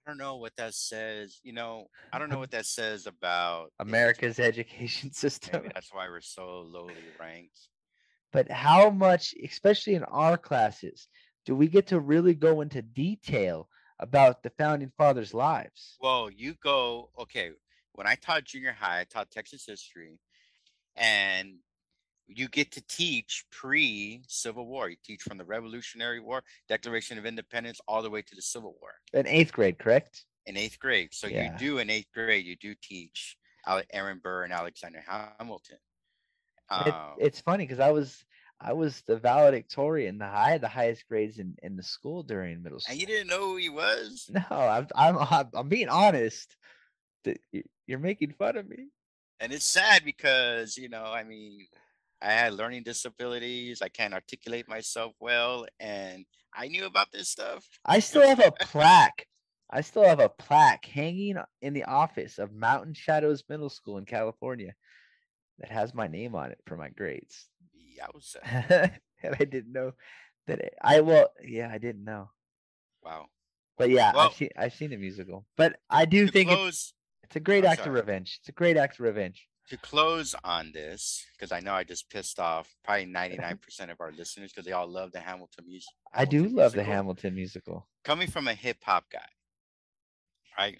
[0.07, 1.39] I don't know what that says.
[1.43, 5.09] You know, I don't know what that says about America's education.
[5.09, 5.63] education system.
[5.63, 7.69] Maybe that's why we're so lowly ranked.
[8.33, 11.09] But how much, especially in our classes,
[11.45, 15.97] do we get to really go into detail about the founding fathers' lives?
[16.01, 17.53] Well, you go, okay.
[17.93, 20.19] When I taught junior high, I taught Texas history,
[20.97, 21.59] and
[22.27, 24.89] you get to teach pre Civil War.
[24.89, 28.77] You teach from the Revolutionary War, Declaration of Independence, all the way to the Civil
[28.81, 30.25] War In eighth grade, correct?
[30.47, 31.13] in eighth grade.
[31.13, 31.45] So Yeah.
[31.45, 33.37] you do in eighth grade, you do teach
[33.93, 35.79] Aaron Burr and Alexander Hamilton.
[36.87, 38.25] It, Um, it's funny because I was
[38.61, 40.19] I was the valedictorian.
[40.19, 42.93] The I had the highest grades in, in the school during middle school.
[42.93, 44.31] and you didn't know who he was?
[44.33, 46.57] No, I'm I'm- I'm being honest.
[47.87, 48.89] You're making fun of me.
[49.41, 51.67] and it's sad because you know i mean
[52.23, 57.67] i had learning disabilities i can't articulate myself well and i knew about this stuff
[57.85, 59.27] I still have a plaque.
[59.71, 64.05] I still have a plaque hanging in the office of Mountain Shadows Middle School in
[64.05, 64.75] California
[65.61, 67.49] that has my name on it for my grades.
[68.01, 68.41] Yowza.
[69.23, 69.93] and I didn't know
[70.47, 72.31] that it, I well, yeah, I didn't know.
[73.03, 73.27] wow
[73.79, 75.47] But yeah, Well- I've seen I've seen the musical.
[75.57, 78.39] But I do think it's, close it's a great act of revenge.
[78.41, 79.47] It's a great act of revenge.
[79.69, 84.11] to close on this because i know i just pissed off probably 99% of our
[84.11, 86.83] listeners because they all love the hamilton music I do love the.
[86.83, 87.87] Hamilton musical.
[88.03, 89.31] coming from a hip hop guy,
[90.59, 90.79] right?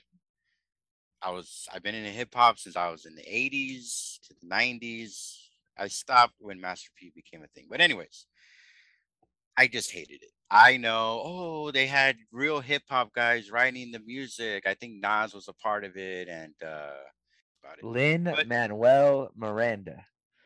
[1.23, 4.47] I was I've been in hip hop since I was in the 80s to the
[4.49, 5.37] 90s.
[5.81, 7.67] I stopped when Master P became a thing.
[7.71, 8.27] But anyways,
[9.57, 10.31] I just hated it.
[10.51, 14.67] I know, oh, they had real hip hop guys writing the music.
[14.67, 16.91] I think Nas was a part of it and uh
[17.63, 17.85] about it.
[17.85, 20.05] Lin But- Manuel Miranda.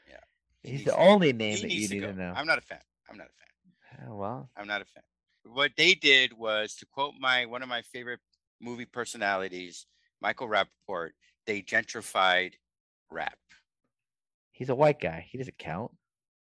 [0.09, 0.17] Yeah,
[0.63, 2.07] he He's the only name that you to need go.
[2.13, 2.33] to know.
[2.37, 2.81] I'm not a fan.
[3.11, 4.09] I'm not a fan.
[4.11, 5.03] Oh, well, I'm not a fan.
[5.45, 8.21] What they did was to quote my one of my favorite
[8.61, 9.87] movie personalities,
[10.21, 11.11] Michael Rappaport,
[11.47, 12.55] they gentrified
[13.11, 13.39] rap.
[14.55, 15.27] He's a white guy.
[15.31, 15.91] He doesn't count.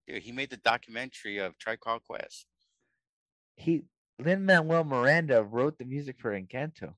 [0.09, 2.47] Dude, he made the documentary of Tribe Quest.
[3.55, 3.83] He
[4.19, 6.95] Lin Manuel Miranda wrote the music for Encanto.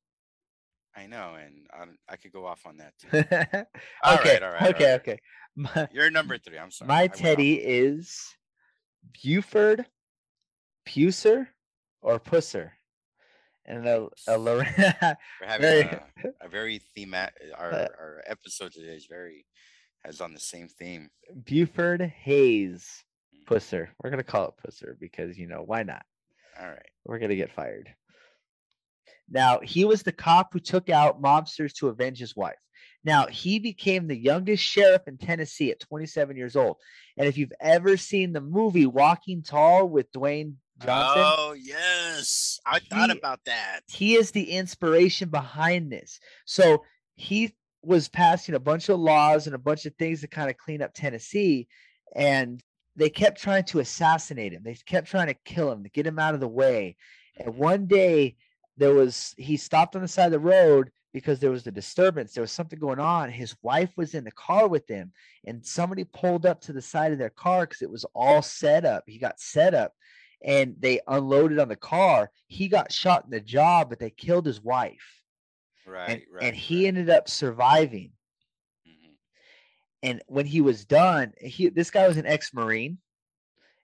[0.96, 2.92] I know, and I, I could go off on that.
[2.98, 3.08] Too.
[3.18, 3.66] okay,
[4.04, 5.00] All right, all right, okay, right.
[5.00, 5.18] okay.
[5.56, 6.58] My, You're number three.
[6.58, 6.88] I'm sorry.
[6.88, 8.18] My teddy is
[9.22, 9.86] Buford,
[10.86, 11.46] Puser,
[12.02, 12.70] or Pusser.
[13.64, 16.02] And a, a We're having very- a,
[16.42, 17.34] a very thematic.
[17.58, 19.46] Our, Uh, our episode today is very
[20.04, 21.10] has on the same theme.
[21.44, 23.88] Buford Hayes Mm, Pusser.
[24.02, 26.04] We're gonna call it Pusser because you know why not?
[26.60, 26.86] All right.
[27.04, 27.88] We're gonna get fired.
[29.28, 32.58] Now he was the cop who took out mobsters to avenge his wife.
[33.04, 36.76] Now he became the youngest sheriff in Tennessee at 27 years old.
[37.16, 42.78] And if you've ever seen the movie Walking Tall with Dwayne Johnson, Oh yes, I
[42.80, 43.80] thought about that.
[43.88, 46.20] he is the inspiration behind this.
[46.44, 46.84] So
[47.14, 50.56] he was passing a bunch of laws and a bunch of things to kind of
[50.56, 51.68] clean up Tennessee,
[52.14, 52.62] and
[52.96, 54.62] they kept trying to assassinate him.
[54.64, 56.96] They kept trying to kill him to get him out of the way.
[57.38, 58.36] And one day
[58.76, 62.32] there was he stopped on the side of the road because there was a disturbance.
[62.32, 63.30] There was something going on.
[63.30, 65.12] His wife was in the car with him,
[65.46, 68.84] and somebody pulled up to the side of their car because it was all set
[68.84, 69.04] up.
[69.06, 69.94] He got set up
[70.44, 72.30] and they unloaded on the car.
[72.48, 75.21] He got shot in the jaw, but they killed his wife.
[75.86, 76.44] Right, and, right.
[76.44, 76.88] and he right.
[76.88, 78.12] ended up surviving.
[78.86, 79.14] Mhm.
[80.02, 82.98] And when he was done, he this guy was an ex-marine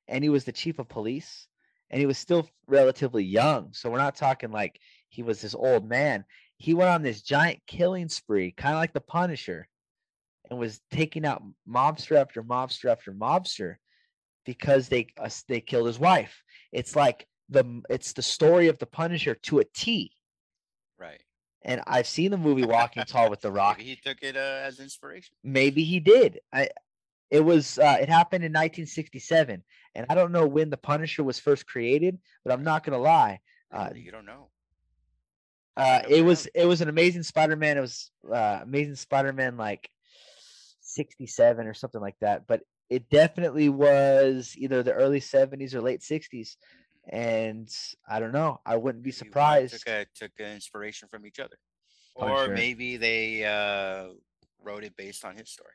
[0.07, 1.49] and he was the chief of police
[1.91, 3.73] and he was still relatively young.
[3.73, 6.25] So we're not talking like he was this old man.
[6.57, 9.69] He went on this giant killing spree, kind of like the Punisher,
[10.51, 13.77] and was taking out mobster after mobster after mobster
[14.45, 16.43] because they uh, they killed his wife.
[16.73, 20.13] It's like the it's the story of the Punisher to a T.
[20.99, 21.23] Right.
[21.63, 23.79] And I've seen the movie Walking Tall with The Rock.
[23.79, 25.35] Maybe he took it uh, as inspiration.
[25.43, 26.41] Maybe he did.
[26.53, 26.69] I
[27.31, 29.63] it was uh, it happened in 1967,
[29.95, 33.41] and I don't know when the Punisher was first created, but I'm not gonna lie.
[33.71, 34.49] Uh, you don't know.
[35.77, 37.77] uh, it was it was an Amazing Spider-Man.
[37.77, 39.91] It was uh, Amazing Spider-Man like
[40.81, 42.47] 67 or something like that.
[42.47, 46.57] But it definitely was either the early 70s or late 60s,
[47.09, 47.69] and
[48.09, 48.61] I don't know.
[48.67, 49.85] I wouldn't be surprised.
[49.85, 51.57] Took a, took a inspiration from each other,
[52.17, 52.53] Punisher.
[52.53, 54.09] or maybe they uh,
[54.63, 55.73] wrote it based on his story.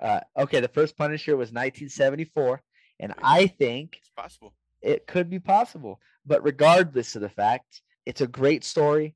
[0.00, 2.62] Uh, okay, the first Punisher was 1974,
[3.00, 3.14] and.
[3.22, 4.54] I think It's possible.
[4.82, 6.00] it could be possible.
[6.26, 9.14] But regardless of the fact, it's a great story.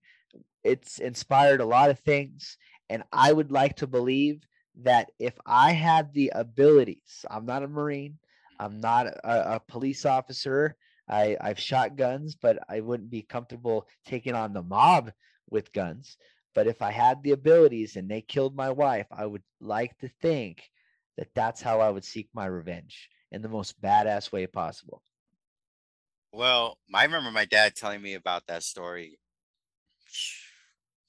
[0.62, 2.56] It's inspired a lot of things.
[2.88, 4.42] And I would like to believe
[4.82, 8.18] that if I had the abilities, I'm not a Marine,
[8.58, 10.76] I'm not a, a police officer.
[11.10, 15.12] I, I've shot guns, but I wouldn't be comfortable taking on the mob
[15.50, 16.16] with guns.
[16.54, 20.08] But if I had the abilities and they killed my wife, I would like to
[20.20, 20.70] think
[21.16, 25.02] that that's how I would seek my revenge in the most badass way possible.
[26.32, 29.18] Well, I remember my dad telling me about that story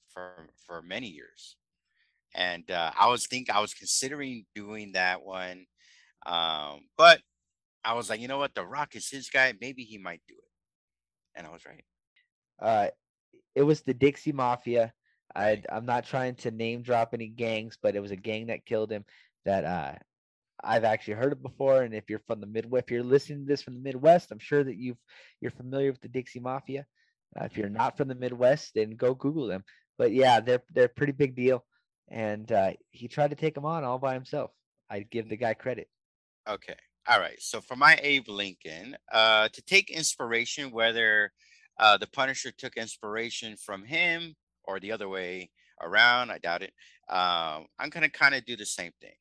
[0.08, 1.56] for for many years,
[2.34, 5.66] and uh, I was think I was considering doing that one,
[6.26, 7.20] um, but
[7.84, 9.52] I was like, you know what, The Rock is his guy.
[9.60, 10.50] Maybe he might do it,
[11.34, 11.84] and I was right.
[12.60, 12.88] uh
[13.54, 14.92] it was the Dixie Mafia.
[15.34, 15.62] I.
[15.70, 18.90] I'm not trying to name drop any gangs, but it was a gang that killed
[18.90, 19.04] him
[19.44, 19.94] that uh
[20.64, 21.82] I've actually heard of before.
[21.82, 24.38] And if you're from the Midwest, if you're listening to this from the Midwest, I'm
[24.38, 24.98] sure that you've
[25.40, 26.86] you're familiar with the Dixie Mafia.
[27.38, 29.64] Uh, if you're not from the Midwest, then go Google them.
[29.98, 31.64] But yeah, they're they're a pretty big deal.
[32.08, 34.50] And uh, he tried to take them on all by himself.
[34.90, 35.88] I'd give the guy credit.
[36.48, 36.76] Okay.
[37.08, 37.40] All right.
[37.40, 41.32] So for my Abe Lincoln, uh, to take inspiration, whether
[41.78, 44.34] uh, the Punisher took inspiration from him
[44.64, 45.50] or the other way
[45.80, 46.72] around, I doubt it.
[47.08, 49.14] Um, I'm gonna kind of do the same thing.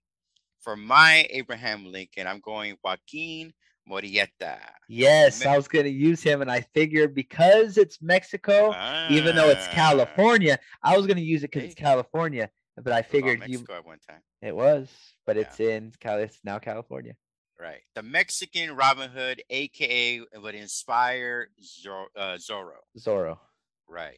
[0.60, 3.52] For my Abraham Lincoln, I'm going Joaquin
[3.90, 4.60] Murrieta.
[4.88, 8.76] Yes, I was going to use him, and I figured because it's Mexico,
[9.10, 12.52] even though it's Ah, California, I was going to use it because it's California.
[12.78, 14.22] But I it was on figured you Mexico at one time.
[14.44, 14.88] it was,
[15.26, 15.42] but Yeah.
[15.44, 16.20] it's in Cal.
[16.20, 17.16] It's now California.
[17.62, 17.82] Right.
[17.94, 22.80] The Mexican Robin Hood, aka would inspire Zor- uh, Zorro.
[22.98, 23.38] Zorro.
[23.88, 24.18] Right.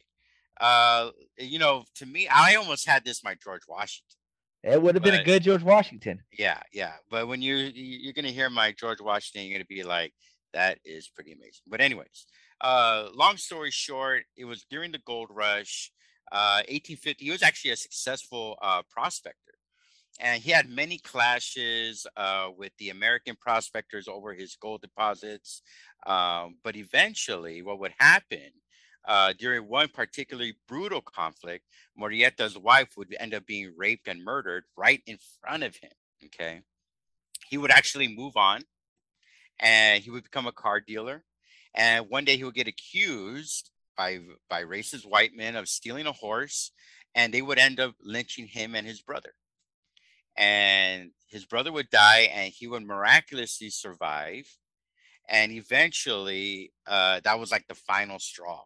[0.60, 4.16] Uh, you know, to me, I almost had this my George Washington.
[4.62, 6.22] It would have been a good George Washington.
[6.38, 6.94] Yeah, yeah.
[7.10, 10.14] But when you you- you're gonna hear my George Washington, you're gonna be like,
[10.54, 11.64] that is pretty amazing.
[11.66, 12.26] But anyways,
[12.62, 15.92] uh, long story short, it was during the gold rush,
[16.32, 17.26] uh, 1850.
[17.26, 19.58] He was actually a successful uh, prospector,
[20.20, 25.62] and he had many clashes uh, with the American prospectors over his gold deposits.
[26.06, 28.50] Um, but eventually, what would happen?
[29.06, 31.64] Uh, during one particularly brutal conflict,
[32.00, 35.90] Murrieta's wife would end up being raped and murdered right in front of him.
[36.24, 36.62] Okay.
[37.48, 38.62] He would actually move on
[39.60, 41.22] and he would become a car dealer.
[41.74, 46.12] And one day he would get accused by by racist white men of stealing a
[46.12, 46.72] horse,
[47.14, 49.34] and they would end up lynching him and his brother.
[50.36, 54.46] And his brother would die, and he would miraculously survive.
[55.28, 58.64] And eventually, uh, that was like the final straw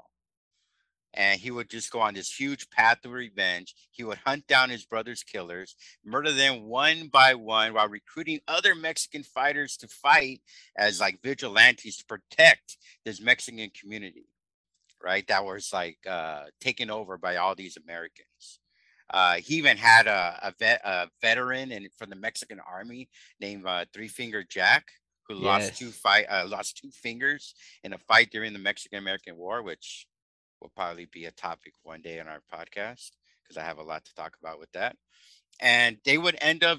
[1.15, 3.75] and he would just go on this huge path of revenge.
[3.91, 8.75] He would hunt down his brother's killers, murder them one by one while recruiting other
[8.75, 10.41] Mexican fighters to fight
[10.77, 14.27] as like vigilantes to protect this Mexican community,
[15.03, 15.27] right?
[15.29, 18.28] That was like uh, taken over by all these Americans.
[19.11, 23.09] Uh, he even had a, a, vet, a veteran and from the Mexican army
[23.41, 24.91] named uh, Three Finger Jack,
[25.27, 25.45] who yes.
[25.45, 27.55] lost two fight uh, lost two fingers
[27.85, 30.07] in a fight during the Mexican American War, which
[30.61, 33.11] will probably be a topic one day on our podcast
[33.43, 34.97] because I have a lot to talk about with that.
[35.61, 36.79] And they would end up,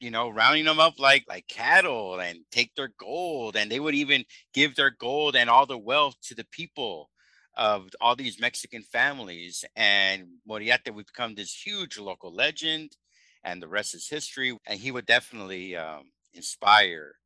[0.00, 3.94] you know, rounding them up like like cattle and take their gold, and they would
[3.94, 7.10] even give their gold and all the wealth to the people
[7.54, 9.64] of all these Mexican families.
[9.76, 12.96] And Moriarty would become this huge local legend,
[13.44, 14.56] and the rest is history.
[14.66, 17.16] And he would definitely um, inspire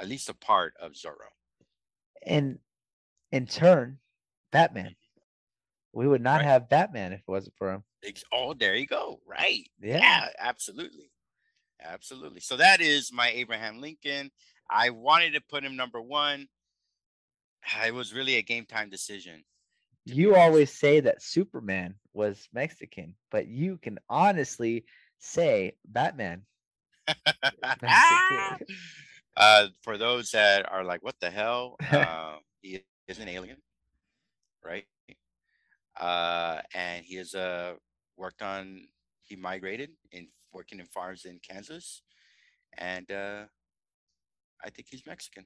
[0.00, 1.30] at least a part of Zorro.
[2.22, 2.58] And
[3.32, 3.98] in turn,
[4.52, 4.96] Batman.
[5.92, 6.44] We would not Right.
[6.44, 7.84] have Batman if it wasn't for him.
[8.30, 9.20] Oh, there you go.
[9.26, 9.68] Right.
[9.80, 9.98] Yeah.
[9.98, 11.10] Yeah, absolutely.
[11.80, 12.40] Absolutely.
[12.40, 14.30] So that is my Abraham Lincoln.
[14.70, 16.48] I wanted to put him number one.
[17.86, 19.44] It was really a game time decision.
[20.04, 24.84] You always say that Superman was Mexican, but you can honestly
[25.18, 26.42] say Batman.
[29.36, 31.76] Uh, for those that are like, what the hell?
[31.92, 33.58] Uh, he is an alien,
[34.64, 34.86] right?
[36.00, 37.74] Uh, and he has uh,
[38.16, 38.88] worked on,
[39.24, 42.00] he migrated in working in farms in Kansas.
[42.78, 43.44] And uh,
[44.64, 45.44] I think he's Mexican.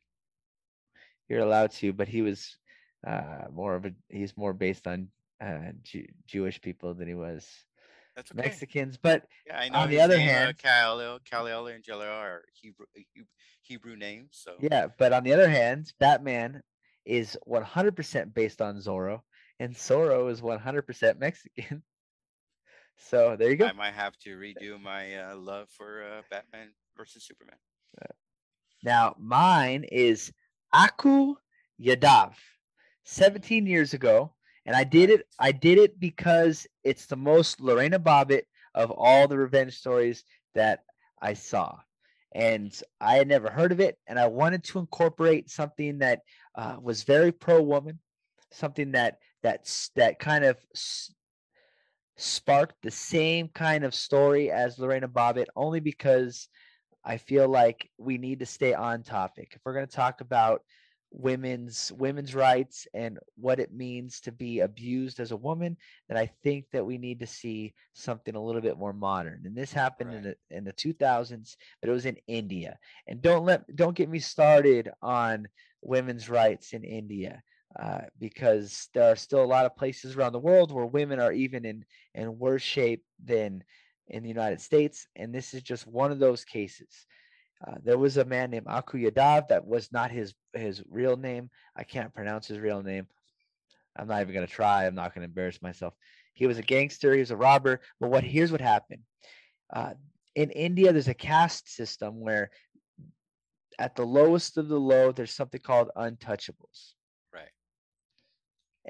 [1.31, 2.57] You're allowed to, but he was
[3.07, 5.09] uh, more of a he's more based on
[5.41, 7.49] uh, Jew- Jewish people than he was
[8.17, 8.43] That's okay.
[8.43, 8.99] Mexicans.
[9.01, 9.79] But Yeah, I know.
[9.79, 13.27] On the other uh, hand- Kal-El, Kal-El and Jor-El are Hebrew, Hebrew
[13.63, 14.31] Hebrew names.
[14.33, 16.63] So yeah, but on the other hand, Batman
[17.07, 19.21] is 100% based on Zorro,
[19.61, 21.83] and Zorro is 100% Mexican.
[22.97, 23.67] so there you go.
[23.67, 27.57] I might have to redo my uh, love for uh, Batman versus Superman.
[28.83, 30.33] Now, mine is
[30.75, 31.35] Akku
[31.81, 32.35] Yadav.
[33.05, 34.33] 17 years ago,
[34.67, 35.27] and I did it.
[35.39, 38.43] I did it because it's the most Lorena Bobbitt
[38.75, 40.23] of all the revenge stories
[40.55, 40.85] that
[41.21, 41.79] I saw,
[42.33, 46.21] and I had never heard of it, and I wanted to incorporate something that
[46.55, 47.99] uh, was very pro woman,
[48.53, 51.13] something that that's that kind of s-
[52.17, 56.49] sparked the same kind of story as Lorena Bobbitt, only because
[57.05, 59.53] I feel like we need to stay on topic.
[59.55, 60.63] If we're going to talk about
[61.13, 65.77] women's women's rights and what it means to be abused as a woman,
[66.09, 69.43] then I think that we need to see something a little bit more modern.
[69.45, 72.79] And this happened in the in the 2000s, but it was in India.
[73.07, 75.49] And don't let don't get me started on
[75.83, 77.43] women's rights in India.
[77.79, 81.33] Uh, because there are still a lot of places around the world where women are
[81.33, 81.85] even in
[82.17, 83.63] in worse shape than
[84.11, 87.07] in the United States, and this is just one of those cases.
[87.67, 91.51] Uh, there was a man named Akku Yadav that was not his his real name.
[91.77, 93.07] I can't pronounce his real name.
[93.97, 94.87] I'm not even going to try.
[94.87, 95.95] I'm not going to embarrass myself.
[96.33, 97.13] He was a gangster.
[97.13, 97.81] He was a robber.
[98.01, 99.03] But what here's what happened.
[99.73, 99.95] Uh,
[100.35, 102.51] in India, there's a caste system where,
[103.79, 106.95] at the lowest of the low, there's something called untouchables
[107.33, 107.51] Right.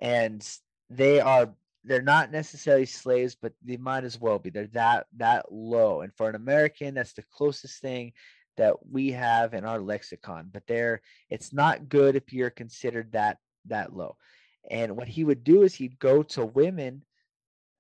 [0.01, 0.47] and
[0.91, 1.55] they are
[1.85, 4.51] they're not necessarily slaves but they might as well be.
[4.51, 6.03] They're that that low.
[6.03, 8.13] And for an american that's the closest thing
[8.57, 11.01] that we have in our lexicon but they're
[11.31, 14.17] it's not good if you're considered that that low.
[14.71, 17.03] And what he would do is he'd go to women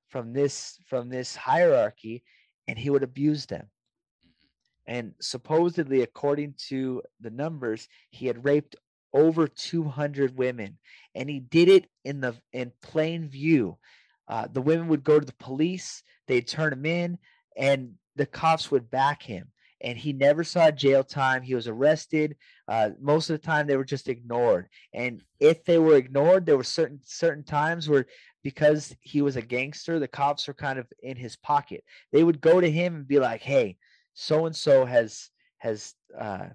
[0.09, 2.24] from this from this hierarchy
[2.68, 3.66] and he would abuse them.
[4.24, 4.96] Mm-hmm.
[4.96, 8.76] And supposedly according to the numbers he had raped
[9.12, 10.78] over 200 women
[11.14, 13.78] and he did it in the in plain view.
[14.28, 17.18] Uh, the women would go to the police they'd turn him in
[17.56, 19.48] and the cops would back him.
[19.82, 22.36] And he never saw jail time he was arrested.
[22.68, 24.68] Uh, most of the time they were just ignored.
[24.92, 28.06] And if they were ignored there were certain certain times where
[28.42, 31.82] because he was a gangster the cops were kind of in his pocket.
[32.12, 33.76] They would go to him and be like hey
[34.14, 36.48] so and so has has uh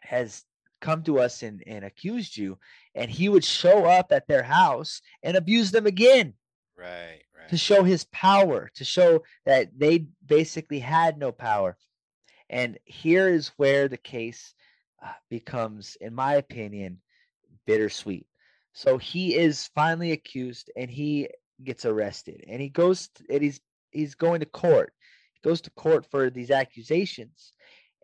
[0.00, 0.44] has
[0.80, 2.58] come to us and, and accused you
[2.94, 6.34] and he would show up at their house and abuse them again
[6.76, 7.22] Right.
[7.36, 7.48] Right.
[7.48, 11.76] to show his power to show that they basically had no power
[12.50, 14.54] and here is where the case
[15.04, 17.00] uh, becomes in my opinion
[17.66, 18.26] bittersweet
[18.72, 21.28] So he is finally accused and he
[21.64, 23.60] gets arrested and he goes and he's
[23.90, 24.92] he's going to court.
[25.32, 27.52] He goes to court for these accusations.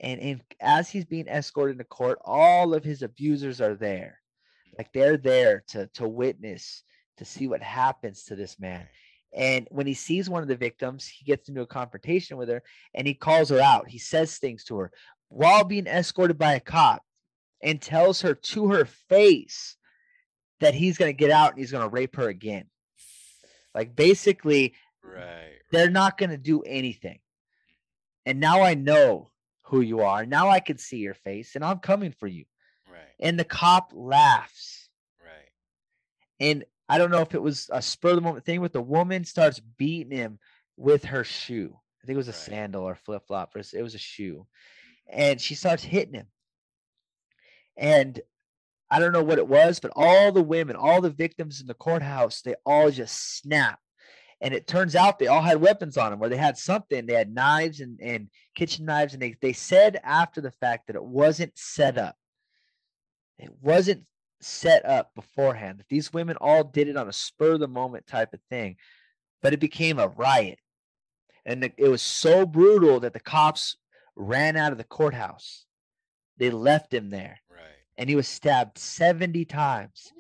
[0.03, 4.19] And in, as he's being escorted to court, all of his abusers are there.
[4.77, 6.83] Like they're there to to witness,
[7.19, 8.87] to see what happens to this man.
[9.35, 12.63] And when he sees one of the victims, he gets into a confrontation with her
[12.95, 13.89] and he calls her out.
[13.89, 14.91] He says things to her
[15.29, 17.03] while being escorted by a cop
[17.63, 19.77] and tells her to her face
[20.61, 22.67] that he's going to get out and he's going to rape her again.
[23.75, 25.59] Like basically, Right.
[25.71, 27.19] they're not going to do anything.
[28.27, 29.32] And now I know
[29.73, 30.27] who you are.
[30.27, 32.45] Now I can see your face and I'm coming for you.
[32.87, 33.01] Right.
[33.19, 34.91] And the cop laughs.
[35.19, 35.49] Right.
[36.39, 38.83] And I don't know if it was a spur of the moment thing, but the
[38.83, 40.39] woman starts beating him
[40.77, 41.75] with her shoe.
[42.03, 42.37] I think it was a Right.
[42.37, 43.57] sandal or flip flop.
[43.57, 44.47] It was a shoe.
[45.09, 46.27] And she starts hitting him.
[47.75, 48.21] And
[48.91, 51.73] I don't know what it was, but all the women, all the victims in the
[51.73, 53.81] courthouse, they all just snap.
[54.43, 57.07] And it turns out they all had weapons on them, or they had something.
[57.07, 59.15] They had knives and, and kitchen knives.
[59.15, 62.17] And they, they said after the fact that it wasn't set up.
[63.39, 64.05] It wasn't
[64.41, 65.79] set up beforehand.
[65.79, 68.77] That these women all did it on a spur of the moment type of thing,
[69.43, 70.59] but it became a riot.
[71.47, 73.77] And it was so brutal that the cops
[74.17, 75.67] ran out of the courthouse.
[76.37, 77.61] They left him there Right.
[77.97, 80.13] and he was stabbed 70 times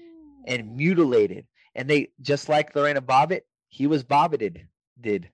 [0.47, 1.47] and mutilated.
[1.75, 3.43] And they just like Lorena Bobbitt,
[3.73, 4.68] he was bobbited,
[5.01, 5.31] did.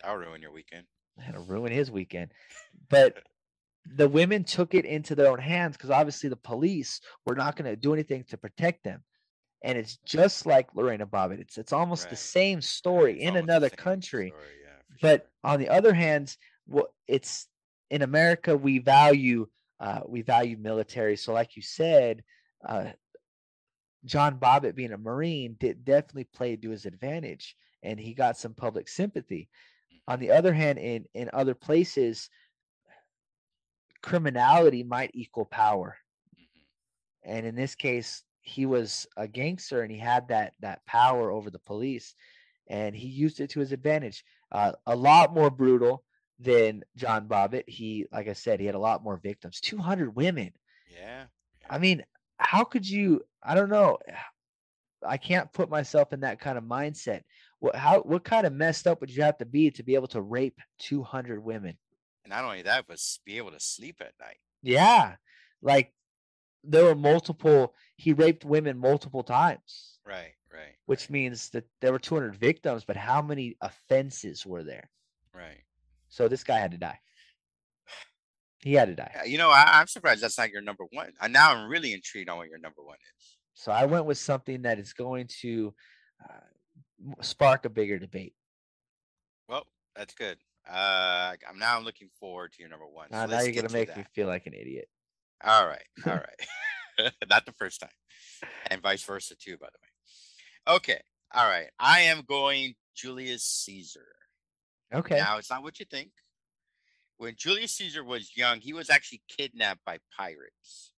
[0.00, 0.84] That'll ruin your weekend.
[1.18, 2.30] had to ruin his weekend.
[2.88, 3.18] But
[3.96, 7.68] the women took it into their own hands because obviously the police were not going
[7.68, 9.02] to do anything to protect them.
[9.64, 11.40] And it's just like Lorena Bobbitt.
[11.40, 14.28] It's it's almost the same story It's in another country.
[14.28, 15.52] story, yeah, But sure.
[15.52, 17.48] on the other hand, what it's
[17.90, 19.48] in America, we value
[19.80, 21.16] uh, we value military.
[21.16, 22.22] So, like you said,
[22.68, 22.90] uh,
[24.06, 28.54] John Bobbitt being a Marine did definitely played to his advantage, and he got some
[28.54, 29.48] public sympathy.
[30.08, 32.30] On the other hand, in in other places,
[34.02, 35.98] criminality might equal power,
[36.38, 36.62] Mhm.
[37.24, 41.50] and in this case, he was a gangster and he had that that power over
[41.50, 42.14] the police,
[42.68, 44.24] and he used it to his advantage.
[44.52, 46.04] Uh, a lot more brutal
[46.38, 47.68] than John Bobbitt.
[47.68, 49.60] He, like I said, he had a lot more victims.
[49.60, 50.52] Two hundred women.
[50.88, 51.26] Yeah.
[51.68, 52.04] I mean,
[52.38, 53.22] how could you?
[53.42, 53.98] I don't know.
[55.06, 57.22] I can't put myself in that kind of mindset.
[57.58, 60.08] What how what kind of messed up would you have to be to be able
[60.08, 61.76] to rape 200 women?
[62.24, 64.38] And not only that, but be able to sleep at night.
[64.62, 65.16] Yeah.
[65.62, 65.92] Like
[66.64, 70.32] there were multiple he raped women multiple times, Right.
[70.52, 70.74] Right.
[70.86, 74.90] which means that there were 200 victims, but how many offenses were there?
[75.34, 75.62] Right.
[76.08, 76.98] So this guy had to die.
[78.66, 79.14] He had to die.
[79.20, 81.12] Uh, You know, I, I'm surprised that's not your number one.
[81.20, 83.36] And now I'm really intrigued on what your number one is.
[83.54, 85.72] So I went with something that is going to
[86.28, 88.34] uh, spark a bigger debate.
[89.48, 90.38] Well, that's good.
[90.68, 93.06] Uh, I'm now looking forward to your number one.
[93.12, 94.88] So now you're gonna to make me feel like an idiot.
[95.44, 95.86] All right.
[96.04, 97.12] All right.
[97.30, 98.48] Not the first time.
[98.68, 100.76] And vice versa too, by the way.
[100.78, 101.00] Okay.
[101.32, 101.68] All right.
[101.78, 104.08] I am going Julius Caesar.
[104.92, 105.18] Okay.
[105.18, 106.10] Now it's not what you think.
[107.18, 110.92] When Julius Caesar was young, he was actually kidnapped by pirates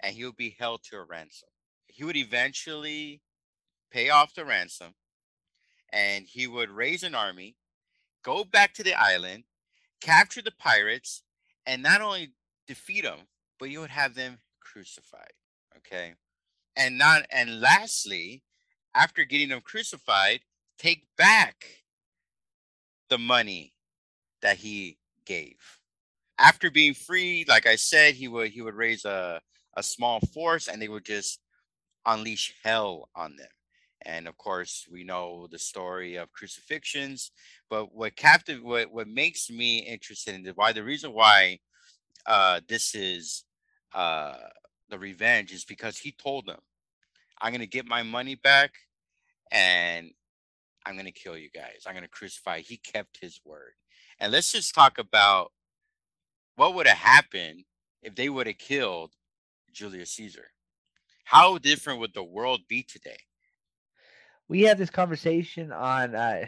[0.00, 1.48] and he would be held to a ransom.
[1.86, 3.22] He would eventually
[3.90, 4.94] pay off the ransom
[5.92, 7.56] and he would raise an army,
[8.24, 9.44] go back to the island,
[10.00, 11.22] capture the pirates,
[11.66, 12.32] and not only
[12.66, 15.32] defeat them, but you would have them crucified.
[15.76, 16.14] Okay.
[16.74, 18.42] And not and lastly,
[18.94, 20.40] after getting them crucified,
[20.78, 21.84] take back
[23.08, 23.74] the money
[24.40, 25.56] that he gave.
[26.38, 29.40] After being free, like I said, he would he would raise a,
[29.76, 31.40] a small force and they would just
[32.06, 33.48] unleash hell on them.
[34.04, 37.30] And of course, we know the story of crucifixions.
[37.70, 41.58] But what captive what, what makes me interested in the why the reason why
[42.26, 43.44] uh this is
[43.94, 44.34] uh
[44.88, 46.60] the revenge is because he told them,
[47.40, 48.72] I'm gonna get my money back
[49.50, 50.10] and
[50.84, 51.84] I'm gonna kill you guys.
[51.86, 52.60] I'm gonna crucify.
[52.60, 53.74] He kept his word.
[54.22, 55.50] And let's just talk about
[56.54, 57.64] what would have happened
[58.04, 59.10] if they would have killed
[59.72, 60.46] Julius Caesar.
[61.24, 63.18] How different would the world be today?
[64.46, 66.46] We had this conversation on uh,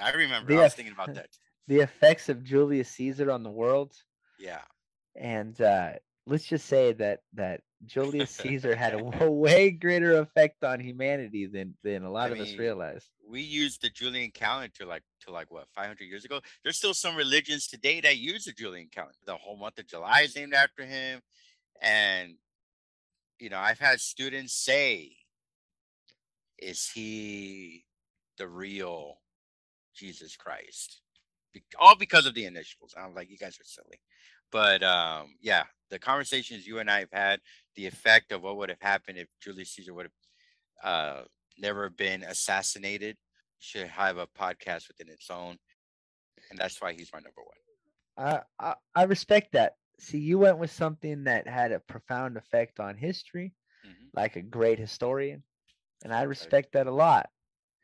[0.00, 1.28] I remember The I was thinking about that.
[1.66, 3.94] the effects of Julius Caesar on the world,
[4.40, 4.62] Yeah.
[5.14, 5.92] and uh,
[6.26, 11.74] let's just say that that Julius Caesar had a way greater effect on humanity than
[11.82, 13.08] than a lot I of us realize.
[13.28, 16.40] We used the Julian calendar like to like what 500 years ago.
[16.62, 19.18] There's still some religions today that use the Julian calendar.
[19.26, 21.20] The whole month of July is named after him,
[21.80, 22.34] and
[23.38, 25.16] you know, I've had students say,
[26.58, 27.84] "Is he
[28.36, 29.20] the real
[29.94, 31.00] Jesus Christ?"
[31.52, 32.94] Be- all because of the initials.
[32.96, 34.00] I'm like, you guys are silly.
[34.50, 37.40] But um, yeah, the conversations you and I have had,
[37.76, 40.06] the effect of what would have happened if Julius Caesar would
[40.82, 41.24] have uh,
[41.58, 43.16] never been assassinated,
[43.58, 45.58] should have a podcast within its own,
[46.50, 47.56] and that's why he's my number one.
[48.16, 49.76] I, I I respect that.
[50.00, 54.10] See, you went with something that had a profound effect on history, Mhm.
[54.14, 55.44] like a great historian,
[56.04, 57.30] and I respect that a lot.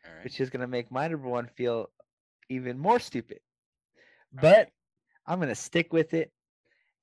[0.04, 0.22] Right.
[0.24, 1.92] Which is gonna make my number one feel
[2.50, 3.40] even more stupid.
[4.38, 4.72] All But right.
[5.26, 6.33] I'm gonna stick with it,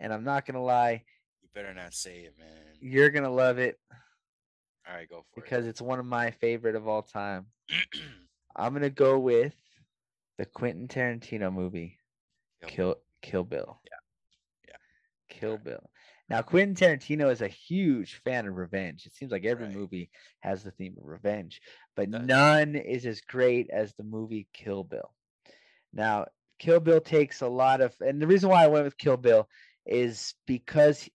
[0.02, 1.04] and I'm not gonna lie.
[1.42, 2.48] You better not say it, man.
[2.82, 3.80] You're gonna love it
[4.88, 5.44] All right, go for it.
[5.44, 7.46] because it's one of my favorite of all time.
[8.56, 9.54] I'm gonna go with
[10.38, 11.98] the Quentin Tarantino movie,
[12.62, 13.80] Kill Kill Kill Bill.
[13.86, 14.70] Yeah.
[14.70, 14.76] Yeah.
[15.30, 15.64] Kill Alright.
[15.64, 15.90] Bill.
[16.30, 19.06] Now Quentin Tarantino is a huge fan of revenge.
[19.06, 19.76] It seems like every Right.
[19.76, 21.62] movie has the theme of revenge,
[21.96, 25.14] but none is as great as the movie Kill Bill.
[25.94, 26.26] Now,
[26.58, 29.50] Kill Bill takes a lot of, and the reason why I went with Kill Bill
[29.86, 31.10] is because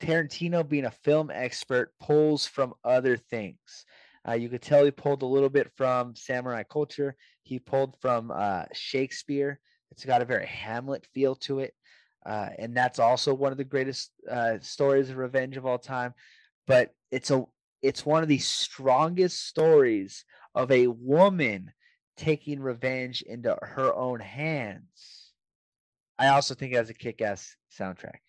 [0.00, 3.84] Tarantino, being a film expert, pulls from other things.
[4.28, 7.16] Uh, you could tell he pulled a little bit from samurai culture.
[7.42, 9.60] He pulled from uh, Shakespeare.
[9.90, 11.74] It's got a very Hamlet feel to it,
[12.26, 16.12] uh, and that's also one of the greatest uh, stories of revenge of all time.
[16.66, 17.44] But it's a
[17.82, 21.72] it's one of the strongest stories of a woman
[22.16, 25.15] taking revenge into her own hands.
[26.18, 28.20] I also think it has a kick-ass soundtrack.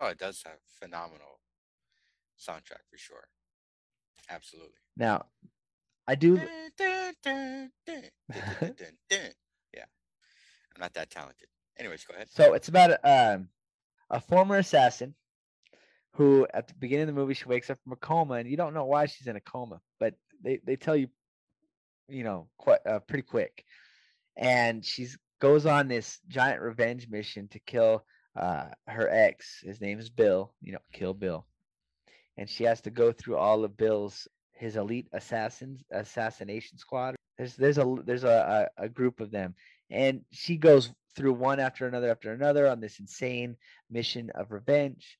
[0.00, 1.40] oh, it does have phenomenal
[2.38, 3.24] soundtrack for sure.
[4.30, 4.70] Absolutely.
[4.96, 5.26] Now,
[6.06, 6.34] I do.
[6.34, 6.46] Yeah,
[10.74, 11.48] I'm not that talented.
[11.78, 12.28] Anyways, go ahead.
[12.30, 13.48] So it's about a, um,
[14.10, 15.14] a former assassin
[16.14, 18.56] who, at the beginning of the movie, she wakes up from a coma, and you
[18.56, 21.08] don't know why she's in a coma, but they, they tell you,
[22.08, 23.64] you know, quite uh, pretty quick.
[24.36, 28.04] And she's goes on this giant revenge mission to kill
[28.36, 29.58] uh, her ex.
[29.60, 30.52] His name is Bill.
[30.62, 31.44] You know, kill Bill.
[32.38, 37.16] And she has to go through all of Bill's his elite assassins assassination squad.
[37.36, 39.56] There's there's a there's a, a, a group of them
[39.90, 43.56] and she goes through one after another after another on this insane
[43.90, 45.18] mission of revenge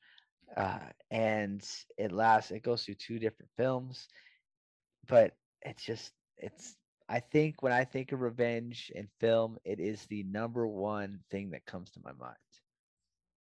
[0.56, 0.78] uh,
[1.10, 1.68] and
[1.98, 4.08] it lasts it goes through two different films
[5.08, 6.76] but it's just it's
[7.12, 11.50] i think when i think of revenge in film it is the number one thing
[11.50, 12.36] that comes to my mind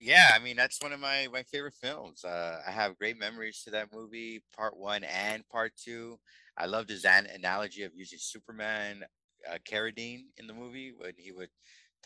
[0.00, 2.24] Yeah, I mean that's one of my my favorite films.
[2.24, 6.18] Uh, I have great memories to that movie, part one and part two.
[6.56, 9.04] I loved his an- analogy of using Superman,
[9.50, 11.50] uh, Carradine in the movie when he would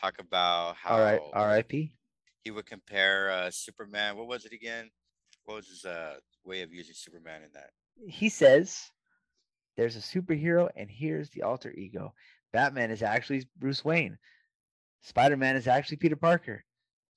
[0.00, 1.70] talk about how all right rip
[2.44, 4.16] he would compare uh, Superman.
[4.16, 4.90] What was it again?
[5.44, 7.70] What was his uh, way of using Superman in that?
[8.06, 8.90] he says
[9.76, 12.14] there's a superhero and here's the alter ego.
[12.52, 14.18] Batman is actually bruce wayne.
[15.02, 16.64] Spider-man is actually peter parker.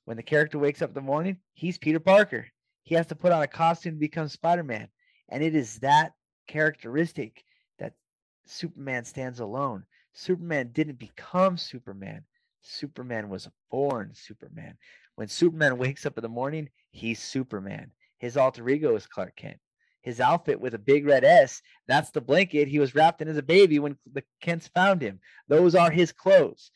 [0.06, 2.48] When the character wakes up in the morning he's peter parker.
[2.84, 4.88] He has to put on a costume to become spider-man.
[5.30, 6.14] And it is that
[6.48, 7.44] characteristic
[7.80, 7.94] that
[8.46, 9.84] superman stands alone.
[10.14, 12.24] Superman didn't become superman.
[12.62, 14.78] Superman was born superman.
[15.16, 17.92] When superman wakes up in the morning he's superman.
[18.18, 19.60] His alter ego is clark kent
[20.08, 21.62] his outfit with a big red S.
[21.88, 25.20] That's the blanket he was wrapped in as a baby when the Kents found him.
[25.48, 26.72] Those are his clothes.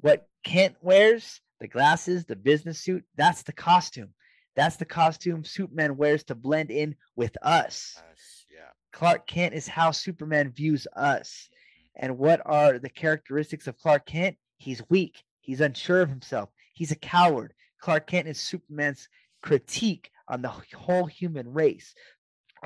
[0.00, 4.10] What Kent wears, the glasses, the business suit, that's the costume.
[4.54, 8.00] That's the costume Superman wears to blend in with us.
[8.12, 8.70] Us, yeah.
[8.92, 11.48] Clark Kent is how Superman views us.
[11.48, 12.04] Mm-hmm.
[12.04, 14.36] And what are the characteristics of Clark Kent?
[14.58, 15.22] He's weak.
[15.40, 16.50] He's unsure of himself.
[16.74, 17.54] He's a coward.
[17.80, 19.08] Clark Kent is Superman's
[19.42, 21.94] critique on the whole human race.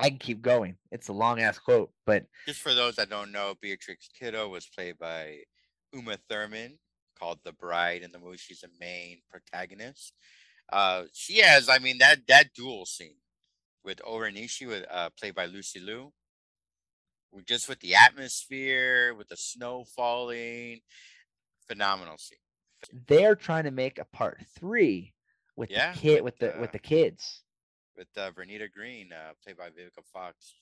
[0.01, 0.75] I can keep going.
[0.91, 4.67] It's a long ass quote, but Just for those that don't know, Beatrix Kiddo was
[4.67, 5.39] played by
[5.93, 6.79] Uma Thurman,
[7.19, 8.37] called the Bride in the movie.
[8.37, 10.13] She's the main protagonist.
[10.71, 13.15] Uh, she has, I mean, that that duel scene
[13.83, 16.11] with O-Ren Ishii, with uh, played by Lucy Liu,
[17.45, 20.79] just with the atmosphere, with the snow falling,
[21.67, 22.37] phenomenal scene.
[23.07, 25.13] they're trying to make a part three
[25.55, 27.43] with Yeah, the kid with, the with the kids.
[28.01, 30.55] With uh, Vernita Green, uh, played by Vivica Fox,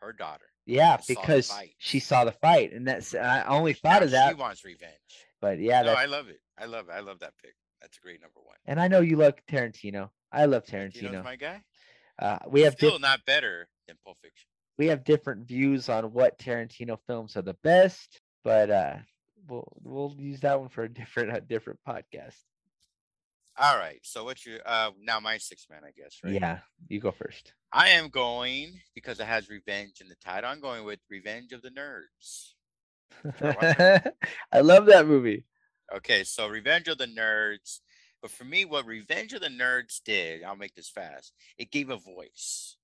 [0.00, 0.46] her daughter.
[0.64, 1.74] Yeah, saw because fight.
[1.78, 4.28] she saw the fight, and that's I only thought Now of that.
[4.30, 4.92] She wants revenge.
[5.40, 6.40] But yeah, no, I love it.
[6.58, 6.92] I love it.
[6.92, 7.54] I love that pick.
[7.82, 8.56] That's a great number one.
[8.64, 10.08] and I know you love Tarantino.
[10.32, 11.24] I love Tarantino's Tarantino.
[11.24, 11.62] my guy.
[12.18, 14.48] Uh, we have Still dif- not better than Pulp Fiction.
[14.78, 18.96] we have different views on what Tarantino films are the best, but uh,
[19.46, 22.36] we'll we'll use that one for a different a different podcast.
[23.58, 24.00] All right.
[24.02, 26.34] So what's your uh now my six man, I guess, right?
[26.34, 27.52] Yeah, you go first.
[27.72, 30.50] I am going because it has revenge in the title.
[30.50, 32.52] I'm going with Revenge of the Nerds.
[34.52, 35.44] I love that movie.
[35.94, 37.80] Okay, so Revenge of the Nerds.
[38.22, 41.32] But for me, what Revenge of the Nerds did, I'll make this fast.
[41.58, 42.76] It gave a voice.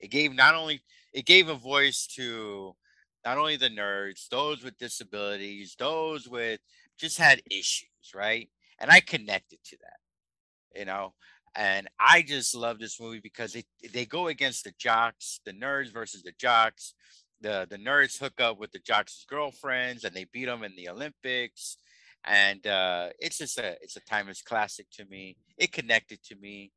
[0.00, 0.80] It gave not only
[1.12, 2.76] it gave a voice to
[3.24, 6.60] not only the nerds, those with disabilities, those with
[6.96, 8.48] just had issues, right?
[8.78, 9.98] And I connected to that,
[10.74, 11.14] you know.
[11.54, 15.92] And I just love this movie because they they go against the jocks, the nerds
[15.92, 16.94] versus the jocks.
[17.40, 20.88] The the nerds hook up with the jocks' girlfriends and they beat them in the
[20.88, 21.78] Olympics.
[22.24, 25.36] And uh, it's just a it's a timeless classic to me.
[25.56, 26.72] It connected to me,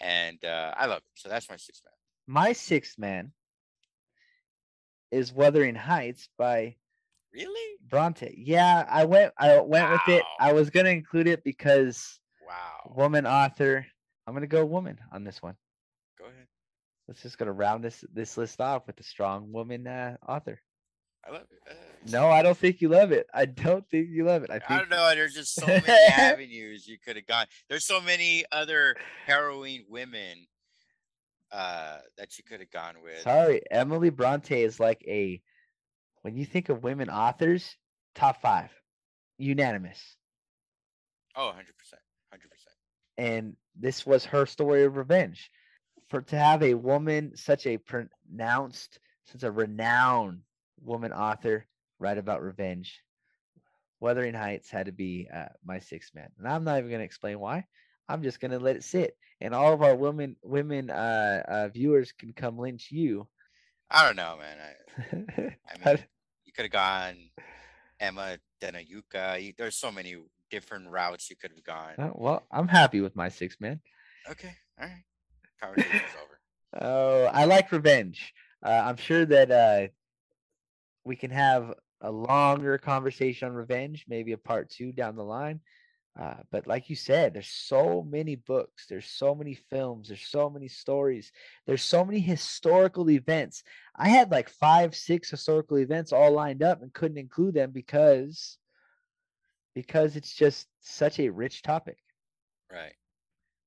[0.00, 1.04] and uh, I love it.
[1.14, 2.34] So that's my sixth man.
[2.34, 3.32] My sixth man
[5.10, 6.76] is Wuthering Heights by
[7.32, 7.76] Really?
[7.88, 8.34] Bronte.
[8.36, 10.24] Yeah, I went I went with it.
[10.40, 12.19] I was gonna include it because
[12.50, 12.92] Wow.
[12.96, 13.86] woman author.
[14.26, 15.56] I'm gonna go woman on this one.
[16.18, 16.46] Go ahead.
[17.06, 20.60] Let's just gonna round this this list off with a strong woman uh, author.
[21.26, 21.70] I love it.
[21.70, 21.74] Uh,
[22.10, 23.26] No, I don't think you love it.
[23.32, 24.50] I don't think you love it.
[24.50, 25.10] I I don't know.
[25.14, 27.46] There's just so many avenues you could have gone.
[27.68, 28.96] There's so many other
[29.26, 30.46] heroine women
[31.52, 33.20] uh, that you could have gone with.
[33.22, 35.40] sorry, Emily Bronte is like a
[36.22, 37.76] when you think of women authors,
[38.14, 38.70] top five,
[39.38, 40.16] unanimous.
[41.36, 41.62] Oh, 100%.
[41.62, 41.94] 100%.
[43.20, 45.50] And this was her story of revenge.
[46.08, 50.40] For to have a woman, such a pronounced, such a renowned
[50.82, 51.66] woman author,
[51.98, 53.02] write about revenge,
[54.00, 57.04] Wuthering Heights had to be uh, my sixth man, and I'm not even going to
[57.04, 57.66] explain why.
[58.08, 61.68] I'm just going to let it sit, and all of our women women uh, uh,
[61.68, 63.28] viewers can come lynch you.
[63.90, 64.56] I don't know, man.
[64.58, 65.54] I,
[65.84, 66.04] I mean,
[66.46, 67.16] you could have gone
[68.00, 69.42] Emma Denayuka.
[69.42, 70.16] You- There's so many
[70.50, 71.94] different routes you could have gone.
[71.98, 73.80] Uh, well, I'm happy with my six man.
[74.30, 74.52] Okay.
[74.80, 75.04] All right.
[75.60, 76.26] Conversation's over.
[76.80, 78.32] Oh, I like revenge.
[78.64, 79.88] Uh, I'm sure that uh,
[81.02, 85.60] we can have a longer conversation on revenge, maybe a part two down the line.
[86.18, 90.50] Uh, but like you said, there's so many books, there's so many films, there's so
[90.50, 91.32] many stories,
[91.66, 93.62] there's so many historical events.
[93.96, 98.58] I had like five, six historical events all lined up and couldn't include them because
[99.74, 101.98] because it's just such a rich topic.
[102.70, 102.94] Right.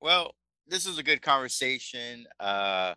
[0.01, 0.35] Well,
[0.67, 2.25] this is a good conversation.
[2.39, 2.93] Uh,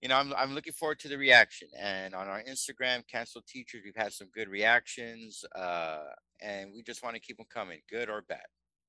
[0.00, 1.68] you know, I'm I'm looking forward to the reaction.
[1.78, 5.44] And on our Instagram, cancel teachers, we've had some good reactions.
[5.54, 6.04] Uh,
[6.42, 8.44] and we just want to keep them coming, good or bad.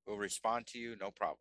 [0.06, 1.40] We'll respond to you, no problem.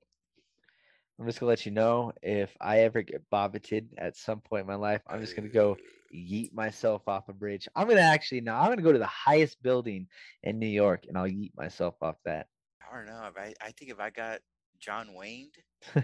[1.18, 4.66] I'm just gonna let you know if I ever get bobbited at some point in
[4.66, 5.76] my life, I'm just gonna go
[6.14, 7.68] yeet myself off a bridge.
[7.76, 10.08] I'm gonna actually no, I'm gonna go to the highest building
[10.42, 12.46] in New York and I'll yeet myself off that.
[12.82, 13.30] I don't know.
[13.36, 14.40] I I think if I got
[14.80, 15.50] John Wayne,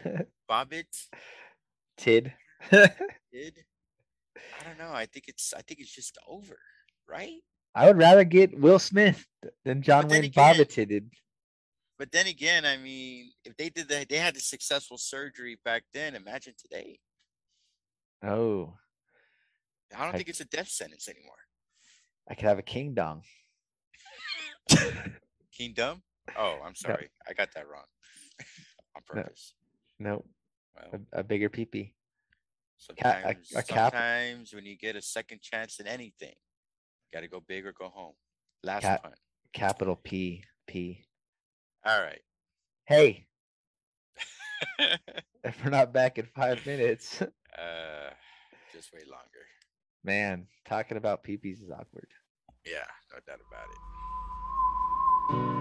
[0.51, 0.87] Bobbit
[1.97, 2.33] Tid.
[2.71, 3.65] Tid.
[4.37, 4.93] I don't know.
[4.93, 6.59] I think it's I think it's just over,
[7.09, 7.41] right?
[7.75, 9.27] I would rather get Will Smith
[9.65, 11.11] than John Wayne again- bobbited.
[12.01, 15.83] But then again, I mean, if they did that, they had the successful surgery back
[15.93, 16.15] then.
[16.15, 16.99] Imagine today.
[18.25, 18.73] Oh,
[19.95, 21.35] I don't I- think it's a death sentence anymore.
[22.27, 23.23] I could have a king dong.
[25.53, 26.03] Kingdom?
[26.39, 27.11] Oh, I'm sorry.
[27.29, 27.85] I got that wrong
[28.97, 29.53] on purpose.
[29.99, 30.25] No,
[30.75, 31.91] Well, a, a bigger peepee.
[31.91, 31.93] a-
[32.79, 36.35] sometimes, a cap- sometimes when you get a second chance in anything,
[37.13, 38.15] got to go big or go home.
[38.63, 39.15] Last Cap- punt.
[39.53, 41.05] Capital P P.
[41.85, 42.21] All right.
[42.85, 43.27] Hey,
[45.45, 48.11] if we're not back in five minutes, uh,
[48.73, 49.47] just wait longer.
[50.05, 52.09] man, talking about peepees is awkward.
[52.67, 53.69] Yeah, no doubt about
[55.55, 55.60] it.